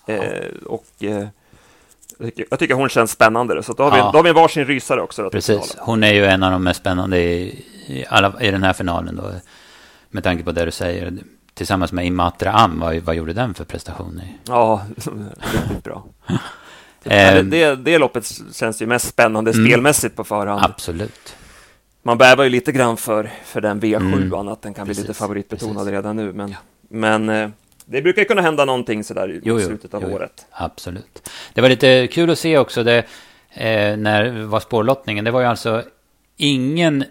[0.07, 0.15] Ja.
[0.15, 1.27] Eh, och eh,
[2.51, 4.11] jag tycker hon känns spännande, så då har, vi, ja.
[4.13, 5.31] då har vi varsin rysare också.
[5.31, 8.73] Precis, hon är ju en av de mest spännande i, i, alla, i den här
[8.73, 9.17] finalen.
[9.17, 9.31] Då.
[10.11, 11.13] Med tanke på det du säger.
[11.55, 14.21] Tillsammans med Imatra Am, vad, vad gjorde den för prestation?
[14.45, 14.87] Ja,
[15.53, 16.05] riktigt bra.
[17.03, 19.67] det, det, det loppet känns ju mest spännande mm.
[19.67, 20.65] spelmässigt på förhand.
[20.65, 21.37] Absolut.
[22.03, 24.49] Man bävar ju lite grann för, för den V7, mm.
[24.49, 25.03] att den kan Precis.
[25.03, 25.93] bli lite favoritbetonad Precis.
[25.93, 26.33] redan nu.
[26.33, 26.57] Men, ja.
[26.89, 27.51] men eh,
[27.85, 30.47] det brukar kunna hända någonting sådär i jo, slutet av jo, året.
[30.51, 31.31] Absolut.
[31.55, 32.99] Det var lite kul att se också det,
[33.51, 35.25] eh, när var spårlottningen.
[35.25, 35.83] Det var ju alltså
[36.37, 37.05] ingen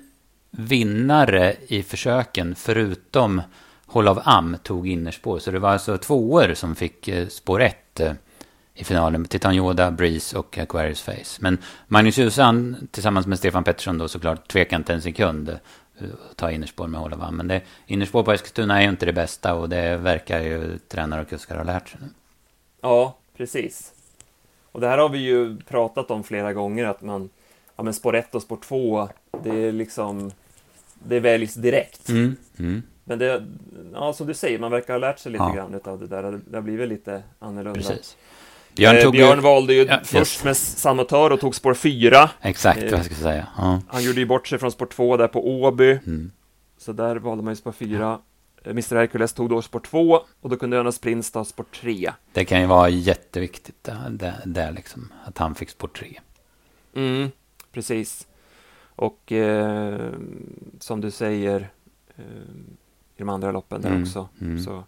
[0.58, 3.42] vinnare i försöken förutom
[3.86, 5.40] Håll av Am tog innerspår.
[5.40, 8.14] Så det var alltså tvåor som fick eh, spår ett eh,
[8.74, 9.26] i finalen.
[9.26, 11.40] Titan Yoda, Breeze och Aquarius Face.
[11.40, 15.58] Men Magnus Djursan tillsammans med Stefan Pettersson då såklart tvekade inte en sekund eh,
[16.32, 17.36] att ta innerspår med Håll av Am.
[17.36, 21.22] Men det, innerspår på Eskilstuna är ju inte det bästa och det verkar ju tränare
[21.22, 22.08] och kuskar ha lärt sig nu.
[22.82, 23.94] Ja, precis.
[24.72, 27.30] Och det här har vi ju pratat om flera gånger att man,
[27.76, 29.10] ja men spår 1 och spår 2,
[29.44, 30.32] det är liksom
[31.08, 32.10] det väljs direkt.
[32.10, 32.36] Mm.
[32.60, 32.84] Mm.
[33.04, 33.46] Men det,
[33.94, 35.54] ja, som du säger, man verkar ha lärt sig lite ja.
[35.54, 36.40] grann av det där.
[36.48, 37.80] Det har blivit lite annorlunda.
[37.80, 38.18] Precis.
[38.76, 42.30] Björn, eh, Björn valde ju ja, först med Samotör och tog spår 4.
[42.42, 43.48] Exakt eh, vad jag säga.
[43.58, 43.82] Ja.
[43.88, 45.92] Han gjorde ju bort sig från spår 2 där på Åby.
[45.92, 46.32] Mm.
[46.78, 48.20] Så där valde man ju spår 4.
[48.64, 52.12] Eh, Mr Hercules tog då spår 2 och då kunde Jonas Prins ta spår 3.
[52.34, 56.20] Det kan ju vara jätteviktigt där, där, där liksom, att han fick spår 3.
[56.96, 57.32] Mm,
[57.72, 58.28] precis.
[58.96, 60.12] Och eh,
[60.80, 61.70] som du säger
[62.16, 62.24] eh,
[63.16, 64.30] i de andra loppen där mm, också.
[64.42, 64.64] Mm.
[64.64, 64.84] Så.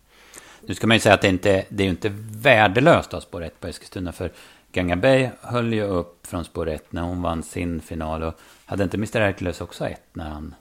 [0.61, 3.59] Nu ska man ju säga att det inte det är inte värdelöst att spår 1
[3.59, 4.11] på Eskilstuna.
[4.11, 4.31] För
[4.71, 8.23] Ganga Bay höll ju upp från spår 1 när hon vann sin final.
[8.23, 8.33] Och
[8.65, 10.55] hade inte Mr Hercules också ett när han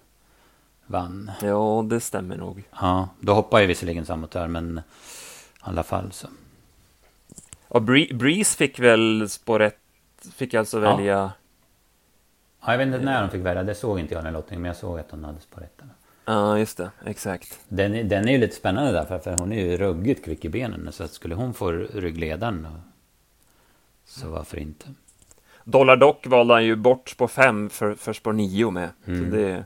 [0.87, 1.31] vann?
[1.43, 2.63] Ja, det stämmer nog.
[2.81, 4.83] Ja, då hoppar ju visserligen samotör, men i
[5.61, 6.29] alla fall så.
[7.69, 9.77] Och Breeze fick väl spår 1,
[10.35, 11.31] fick alltså välja ja.
[12.67, 14.69] Ja, jag vet inte när hon fick välja, det såg inte jag när lottningen, men
[14.69, 15.91] jag såg att hon hade sparetterna.
[16.25, 17.61] Ja, just det, exakt.
[17.69, 20.49] Den, är, den är ju lite spännande därför, för hon är ju ruggigt kvick i
[20.49, 20.93] benen.
[20.93, 22.69] Så att skulle hon få ryggledaren,
[24.05, 24.87] så varför inte?
[25.65, 28.89] Dollar Dock valde han ju bort spår 5 för, för spår 9 med.
[29.07, 29.31] Mm.
[29.31, 29.65] Så det,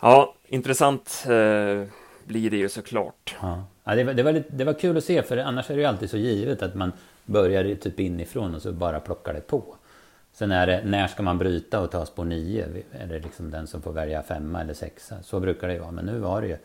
[0.00, 1.88] ja, intressant eh,
[2.24, 3.36] blir det ju såklart.
[3.40, 3.64] Ja.
[3.84, 5.80] Ja, det, var, det, var lite, det var kul att se, för annars är det
[5.80, 6.92] ju alltid så givet att man
[7.24, 9.76] börjar typ inifrån och så bara plockar det på.
[10.32, 12.66] Sen är det, när ska man bryta och ta spår 9?
[12.92, 15.22] Är det liksom den som får välja femma eller sexa?
[15.22, 16.56] Så brukar det ju vara, men nu var det ju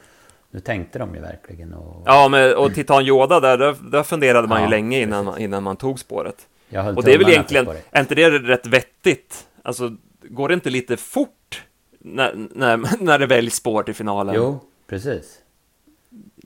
[0.51, 2.03] nu tänkte de ju verkligen och...
[2.06, 5.39] Ja, men, och Titan Yoda där, där, där funderade man ja, ju länge innan man,
[5.39, 6.47] innan man tog spåret.
[6.95, 9.47] och det är väl egentligen, är inte det rätt vettigt?
[9.62, 11.63] Alltså, går det inte lite fort
[11.99, 14.36] när, när, när det väljs spår till finalen?
[14.36, 15.39] Jo, precis.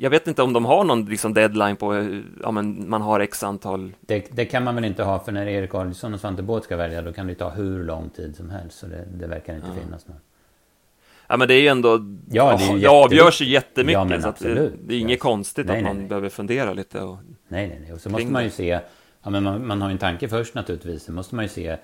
[0.01, 3.43] Jag vet inte om de har någon liksom, deadline på, ja men man har x
[3.43, 3.91] antal...
[3.99, 6.75] Det, det kan man väl inte ha, för när Erik Adielsson och Svante Båth ska
[6.75, 9.67] välja, då kan det ta hur lång tid som helst, så det, det verkar inte
[9.67, 9.83] ja.
[9.83, 10.17] finnas något.
[11.27, 11.89] Ja, men det är ju ändå...
[12.29, 15.19] Ja, det, är ju det avgörs ju jättemycket, ja, så att det, det, är inget
[15.19, 16.07] konstigt nej, att man nej.
[16.07, 17.01] behöver fundera lite.
[17.01, 17.17] Och...
[17.47, 17.93] Nej, nej, nej.
[17.93, 18.79] Och så måste man ju se...
[19.23, 21.03] Ja, men man, man har ju en tanke först naturligtvis.
[21.03, 21.77] Så måste man ju se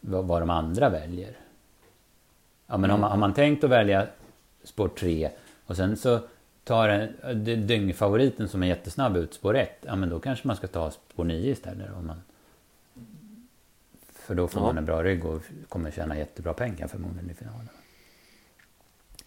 [0.00, 1.36] vad, vad de andra väljer.
[2.66, 2.90] Ja, men mm.
[2.90, 4.06] har, man, har man tänkt att välja
[4.64, 5.30] spår 3
[5.66, 6.20] och sen så
[6.64, 9.70] tar en, dyngfavoriten som är jättesnabb ut spår 1.
[9.80, 11.88] Ja, men då kanske man ska ta spår 9 istället.
[11.98, 12.22] Om man,
[14.14, 14.66] för då får ja.
[14.66, 17.68] man en bra rygg och kommer tjäna jättebra pengar förmodligen i finalen.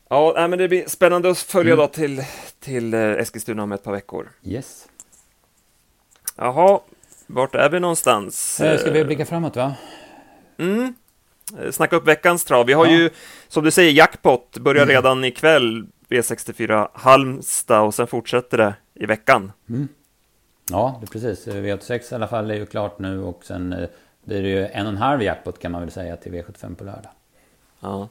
[0.09, 1.83] Ja, men det blir spännande att följa mm.
[1.83, 2.23] då till,
[2.59, 4.29] till eh, Eskilstuna om ett par veckor.
[4.43, 4.87] Yes.
[6.35, 6.79] Jaha,
[7.27, 8.59] vart är vi någonstans?
[8.59, 9.75] Eh, ska vi blicka framåt va?
[10.57, 10.93] Mm.
[11.59, 12.65] Eh, snacka upp veckans trav.
[12.65, 12.91] Vi har ja.
[12.91, 13.09] ju,
[13.47, 14.95] som du säger, jackpot börjar mm.
[14.95, 19.51] redan ikväll, V64 Halmstad och sen fortsätter det i veckan.
[19.69, 19.87] Mm.
[20.69, 21.47] Ja, det precis.
[21.47, 23.87] V86 i alla fall är ju klart nu och sen
[24.25, 26.83] blir det ju en och en halv jackpot kan man väl säga till V75 på
[26.83, 27.11] lördag.
[27.79, 28.09] Ja.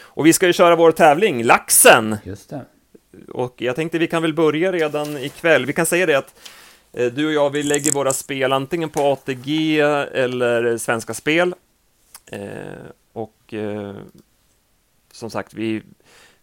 [0.00, 2.16] Och vi ska ju köra vår tävling, Laxen.
[2.24, 2.64] Just det.
[3.28, 5.66] Och jag tänkte vi kan väl börja redan ikväll.
[5.66, 6.40] Vi kan säga det att
[6.92, 11.54] eh, du och jag, vi lägger våra spel antingen på ATG eller Svenska Spel.
[12.26, 12.40] Eh,
[13.12, 13.94] och eh,
[15.12, 15.82] som sagt, vi,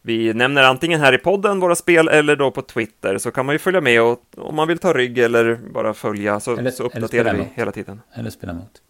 [0.06, 3.56] vi nämner antingen här i podden våra spel eller då på Twitter, så kan man
[3.56, 6.84] ju följa med och om man vill ta rygg eller bara följa så, eller, så
[6.84, 8.02] uppdaterar vi hela tiden.
[8.14, 8.82] Eller spela emot.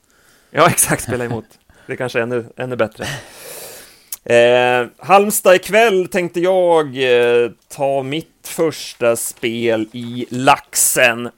[0.51, 1.45] Ja, exakt, spela emot.
[1.87, 3.05] Det kanske är ännu, ännu bättre.
[4.23, 11.29] Eh, Halmstad ikväll tänkte jag eh, ta mitt första spel i Laxen.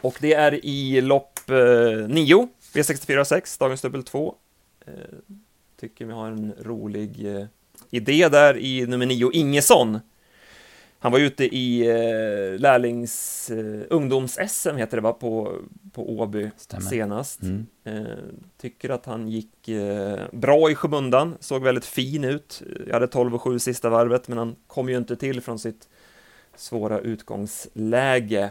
[0.00, 4.34] Och det är i lopp eh, 9, V64 6, dagens dubbel 2.
[4.86, 4.92] Eh,
[5.80, 7.46] tycker vi har en rolig eh,
[7.92, 10.00] idé där i nummer 9, Ingesson.
[10.98, 15.58] Han var ute i eh, lärlings eh, ungdoms-SM heter det va, på,
[15.92, 16.88] på Åby Stämmer.
[16.88, 17.42] senast.
[17.42, 17.66] Mm.
[17.84, 18.16] Eh,
[18.60, 22.62] tycker att han gick eh, bra i skymundan, såg väldigt fin ut.
[22.86, 25.88] Jag hade 12 och 7 sista varvet, men han kom ju inte till från sitt
[26.56, 28.50] svåra utgångsläge.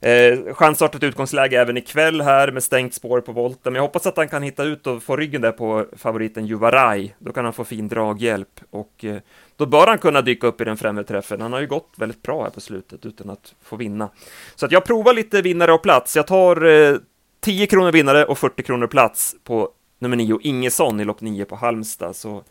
[0.00, 4.16] Eh, chansartat utgångsläge även ikväll här med stängt spår på volten, men jag hoppas att
[4.16, 7.16] han kan hitta ut och få ryggen där på favoriten Juvaraj.
[7.18, 9.16] Då kan han få fin draghjälp och eh,
[9.56, 11.40] då bör han kunna dyka upp i den främre träffen.
[11.40, 14.10] Han har ju gått väldigt bra här på slutet utan att få vinna.
[14.54, 16.16] Så att jag provar lite vinnare och plats.
[16.16, 16.96] Jag tar eh,
[17.40, 21.56] 10 kronor vinnare och 40 kronor plats på nummer 9, Ingesson i lopp 9 på
[21.56, 22.16] Halmstad.
[22.16, 22.42] Så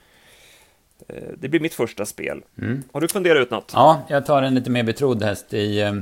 [1.08, 2.42] eh, det blir mitt första spel.
[2.62, 2.84] Mm.
[2.92, 3.72] Har du funderat ut något?
[3.74, 5.94] Ja, jag tar en lite mer betrodd häst i eh,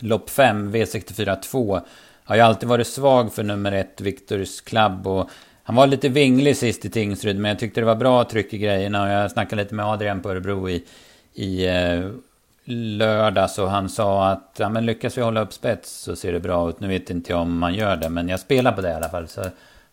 [0.00, 1.80] lopp 5, V64 2.
[2.24, 5.06] Har ju alltid varit svag för nummer 1, Victors Club.
[5.06, 5.30] Och
[5.62, 8.58] han var lite vinglig sist i Tingsryd, men jag tyckte det var bra tryck i
[8.58, 9.02] grejerna.
[9.02, 10.84] Och jag snackade lite med Adrian på Örebro i,
[11.34, 12.10] i eh,
[12.68, 16.40] lördags och han sa att ja, men lyckas vi hålla upp spets så ser det
[16.40, 16.80] bra ut.
[16.80, 19.08] Nu vet inte jag om man gör det, men jag spelar på det i alla
[19.08, 19.28] fall.
[19.28, 19.44] Så,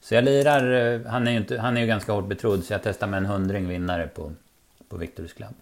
[0.01, 2.73] så jag lirar, eh, han är ju, inte, han är ju ganska hårt betrodd, så
[2.73, 4.31] jag testar med en hundring vinnare på,
[4.89, 5.53] på Victors Club.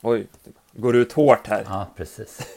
[0.00, 0.26] Oj,
[0.72, 1.64] går ut hårt här.
[1.68, 2.40] Ja, precis.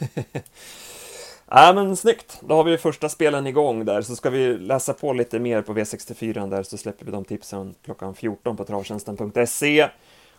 [1.56, 2.42] Ja, men snyggt.
[2.48, 5.74] Då har vi första spelen igång där, så ska vi läsa på lite mer på
[5.74, 9.90] V64 där, så släpper vi de tipsen klockan 14 på travtjänsten.se.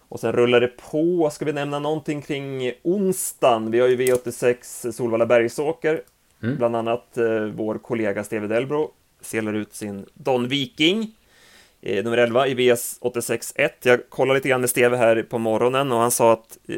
[0.09, 1.31] Och sen rullar det på.
[1.33, 3.70] Ska vi nämna någonting kring onsdagen?
[3.70, 6.03] Vi har ju V86 Solvalla Bergsåker.
[6.42, 6.57] Mm.
[6.57, 11.11] Bland annat eh, vår kollega Steve Delbro selar ut sin Don Viking
[11.83, 13.70] eh, nummer 11 i VS 86.1.
[13.83, 16.77] Jag kollade lite grann med Steve här på morgonen och han sa att eh,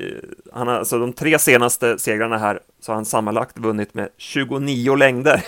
[0.53, 4.95] han har, alltså de tre senaste segrarna här så har han sammanlagt vunnit med 29
[4.95, 5.45] längder.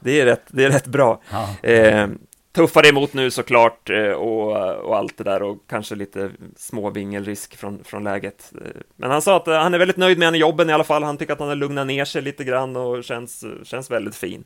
[0.00, 1.22] Det är rätt, det är rätt bra.
[1.30, 1.68] Ja.
[1.70, 2.08] Eh,
[2.52, 7.84] tuffare emot nu såklart eh, och, och allt det där och kanske lite småvingelrisk från,
[7.84, 8.52] från läget.
[8.64, 11.02] Eh, men han sa att han är väldigt nöjd med jobben i alla fall.
[11.02, 14.44] Han tycker att han har lugnat ner sig lite grann och känns, känns väldigt fin.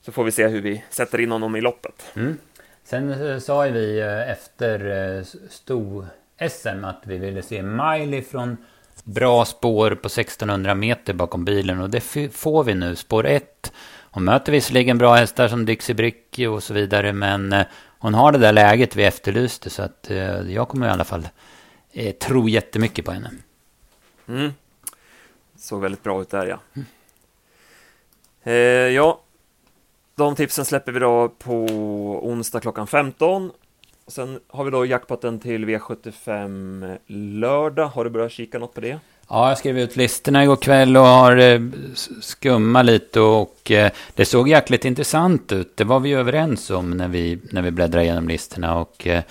[0.00, 2.12] Så får vi se hur vi sätter in honom i loppet.
[2.14, 2.38] Mm.
[2.84, 4.80] Sen eh, sa ju vi eh, efter
[5.16, 8.56] eh, sto-SM att vi ville se Miley från
[9.04, 12.00] bra spår på 1600 meter bakom bilen och det
[12.32, 12.96] får vi nu.
[12.96, 13.72] Spår 1.
[14.10, 17.66] Hon möter visserligen bra hästar som Dixie Brick och så vidare men eh,
[17.98, 19.70] hon har det där läget vi efterlyste.
[19.70, 21.28] Så att eh, jag kommer i alla fall
[21.92, 23.30] eh, tro jättemycket på henne.
[24.28, 24.52] Mm.
[25.56, 26.60] Såg väldigt bra ut där ja.
[26.74, 26.86] Mm.
[28.42, 29.20] Eh, ja,
[30.14, 31.64] de tipsen släpper vi då på
[32.22, 33.52] onsdag klockan 15.
[34.10, 37.86] Sen har vi då jackpotten till V75 lördag.
[37.86, 38.98] Har du börjat kika något på det?
[39.28, 41.60] Ja, jag skrev ut listorna igår kväll och har eh,
[42.20, 45.76] skummat lite och eh, det såg jäkligt intressant ut.
[45.76, 49.22] Det var vi överens om när vi, när vi bläddrade igenom listorna och eh,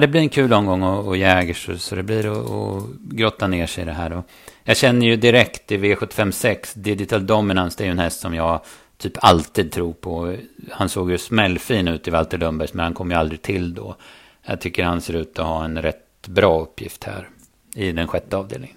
[0.00, 3.46] det blir en kul omgång och, och Jägers så, så det blir att, och grotta
[3.46, 4.12] ner sig i det här.
[4.12, 4.24] Och
[4.64, 8.60] jag känner ju direkt i V756, Digital Dominance, det är ju en häst som jag
[9.00, 10.36] typ alltid tror på.
[10.70, 13.96] Han såg ju smällfin ut i Walter Lundbergs, men han kom ju aldrig till då.
[14.42, 17.28] Jag tycker han ser ut att ha en rätt bra uppgift här
[17.74, 18.76] i den sjätte avdelningen.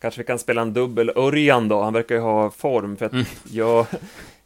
[0.00, 2.96] Kanske vi kan spela en dubbel Örjan då, han verkar ju ha form.
[2.96, 3.24] För att mm.
[3.50, 3.86] jag,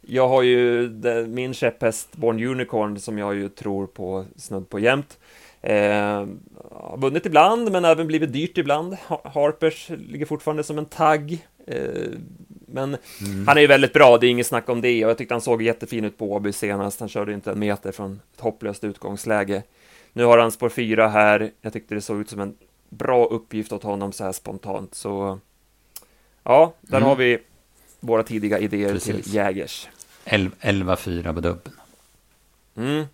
[0.01, 0.89] jag har ju
[1.27, 5.17] min käpphäst Born Unicorn som jag ju tror på snudd på jämt.
[5.61, 6.25] Eh,
[6.71, 8.97] har vunnit ibland, men även blivit dyrt ibland.
[9.23, 11.47] Harpers ligger fortfarande som en tagg.
[11.67, 12.11] Eh,
[12.77, 13.47] men mm.
[13.47, 15.05] han är ju väldigt bra, det är inget snack om det.
[15.05, 16.99] Och jag tyckte han såg jättefin ut på Åby senast.
[16.99, 19.63] Han körde inte en meter från ett hopplöst utgångsläge.
[20.13, 21.51] Nu har han spår fyra här.
[21.61, 22.55] Jag tyckte det såg ut som en
[22.89, 24.95] bra uppgift åt honom så här spontant.
[24.95, 25.39] Så
[26.43, 27.09] ja, där mm.
[27.09, 27.37] har vi
[27.99, 29.23] våra tidiga idéer Precis.
[29.23, 29.87] till Jägers.
[30.25, 31.75] 11-4 på dubbeln.
[32.77, 33.05] Mm.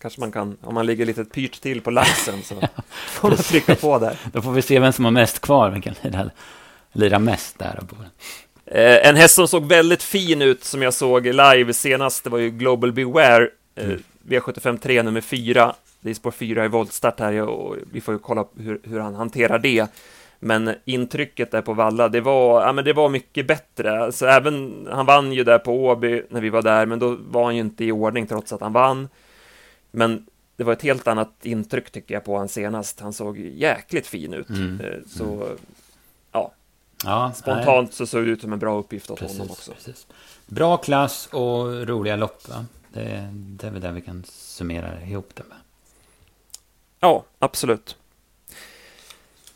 [0.00, 2.54] Kanske man kan, om man ligger lite pyrt till på laxen så
[3.06, 4.18] får man trycka på där.
[4.32, 6.30] Då får vi se vem som har mest kvar, vem kan lira,
[6.92, 7.80] lira mest där.
[8.72, 12.38] Eh, en häst som såg väldigt fin ut som jag såg live senast, det var
[12.38, 14.02] ju Global Beware, eh, mm.
[14.28, 15.74] V75 3 nummer 4.
[16.00, 19.14] Det är spår 4 i voltstart här och vi får ju kolla hur, hur han
[19.14, 19.86] hanterar det.
[20.38, 24.00] Men intrycket där på Valla, det var, ja, men det var mycket bättre.
[24.00, 27.44] Alltså, även, han vann ju där på Åby när vi var där, men då var
[27.44, 29.08] han ju inte i ordning trots att han vann.
[29.90, 33.00] Men det var ett helt annat intryck tycker jag på han senast.
[33.00, 34.48] Han såg jäkligt fin ut.
[34.48, 34.80] Mm.
[34.80, 35.56] Eh, så, mm.
[37.04, 37.32] Ja.
[37.32, 37.96] Spontant nej.
[37.96, 39.72] så såg det ut som en bra uppgift åt precis, honom också.
[39.72, 40.06] Precis.
[40.46, 42.66] Bra klass och roliga lopp, va?
[42.92, 45.58] Det, det är väl där vi kan summera ihop det med.
[47.00, 47.96] Ja, absolut.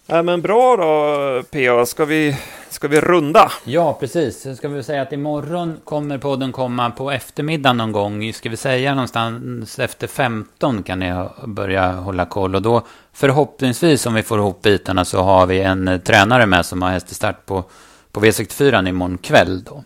[0.07, 1.87] Ja, men bra då, PA.
[1.87, 2.37] Ska vi,
[2.69, 3.53] ska vi runda?
[3.65, 4.57] Ja, precis.
[4.57, 8.33] Ska vi säga att imorgon kommer podden komma på eftermiddagen någon gång.
[8.33, 12.55] Ska vi säga någonstans efter 15 kan ni börja hålla koll.
[12.55, 16.83] Och då förhoppningsvis, om vi får ihop bitarna, så har vi en tränare med som
[16.83, 17.65] har häststart på,
[18.13, 19.85] på V64 imorgon kväll då.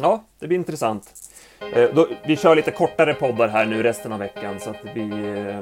[0.00, 1.12] Ja, det blir intressant.
[1.72, 4.94] Eh, då, vi kör lite kortare poddar här nu resten av veckan så att det
[4.94, 5.58] blir eh,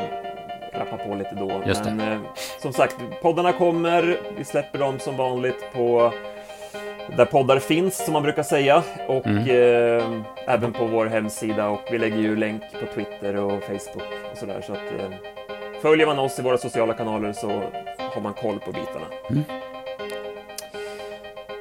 [0.74, 1.62] rappa på lite då.
[1.66, 2.18] Just Men eh,
[2.58, 4.18] som sagt, poddarna kommer.
[4.36, 6.12] Vi släpper dem som vanligt på
[7.16, 8.82] där poddar finns, som man brukar säga.
[9.08, 9.38] Och mm.
[9.38, 10.04] eh,
[10.46, 11.68] även på vår hemsida.
[11.68, 14.64] Och vi lägger ju länk på Twitter och Facebook och sådär.
[14.66, 15.16] Så att eh,
[15.82, 17.62] följer man oss i våra sociala kanaler så
[17.98, 19.06] har man koll på bitarna.
[19.30, 19.42] Mm.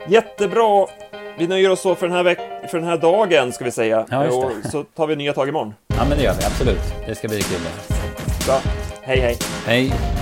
[0.08, 0.88] Jättebra!
[1.38, 4.06] Vi nöjer oss så för den här, veck- för den här dagen, ska vi säga.
[4.10, 5.74] Ja, och så tar vi nya tag imorgon.
[5.88, 6.94] Ja, men det gör vi absolut.
[7.08, 7.60] Det ska bli kul.
[8.46, 8.81] Bra.
[9.12, 9.38] Hej, hej.
[9.66, 10.21] Hej.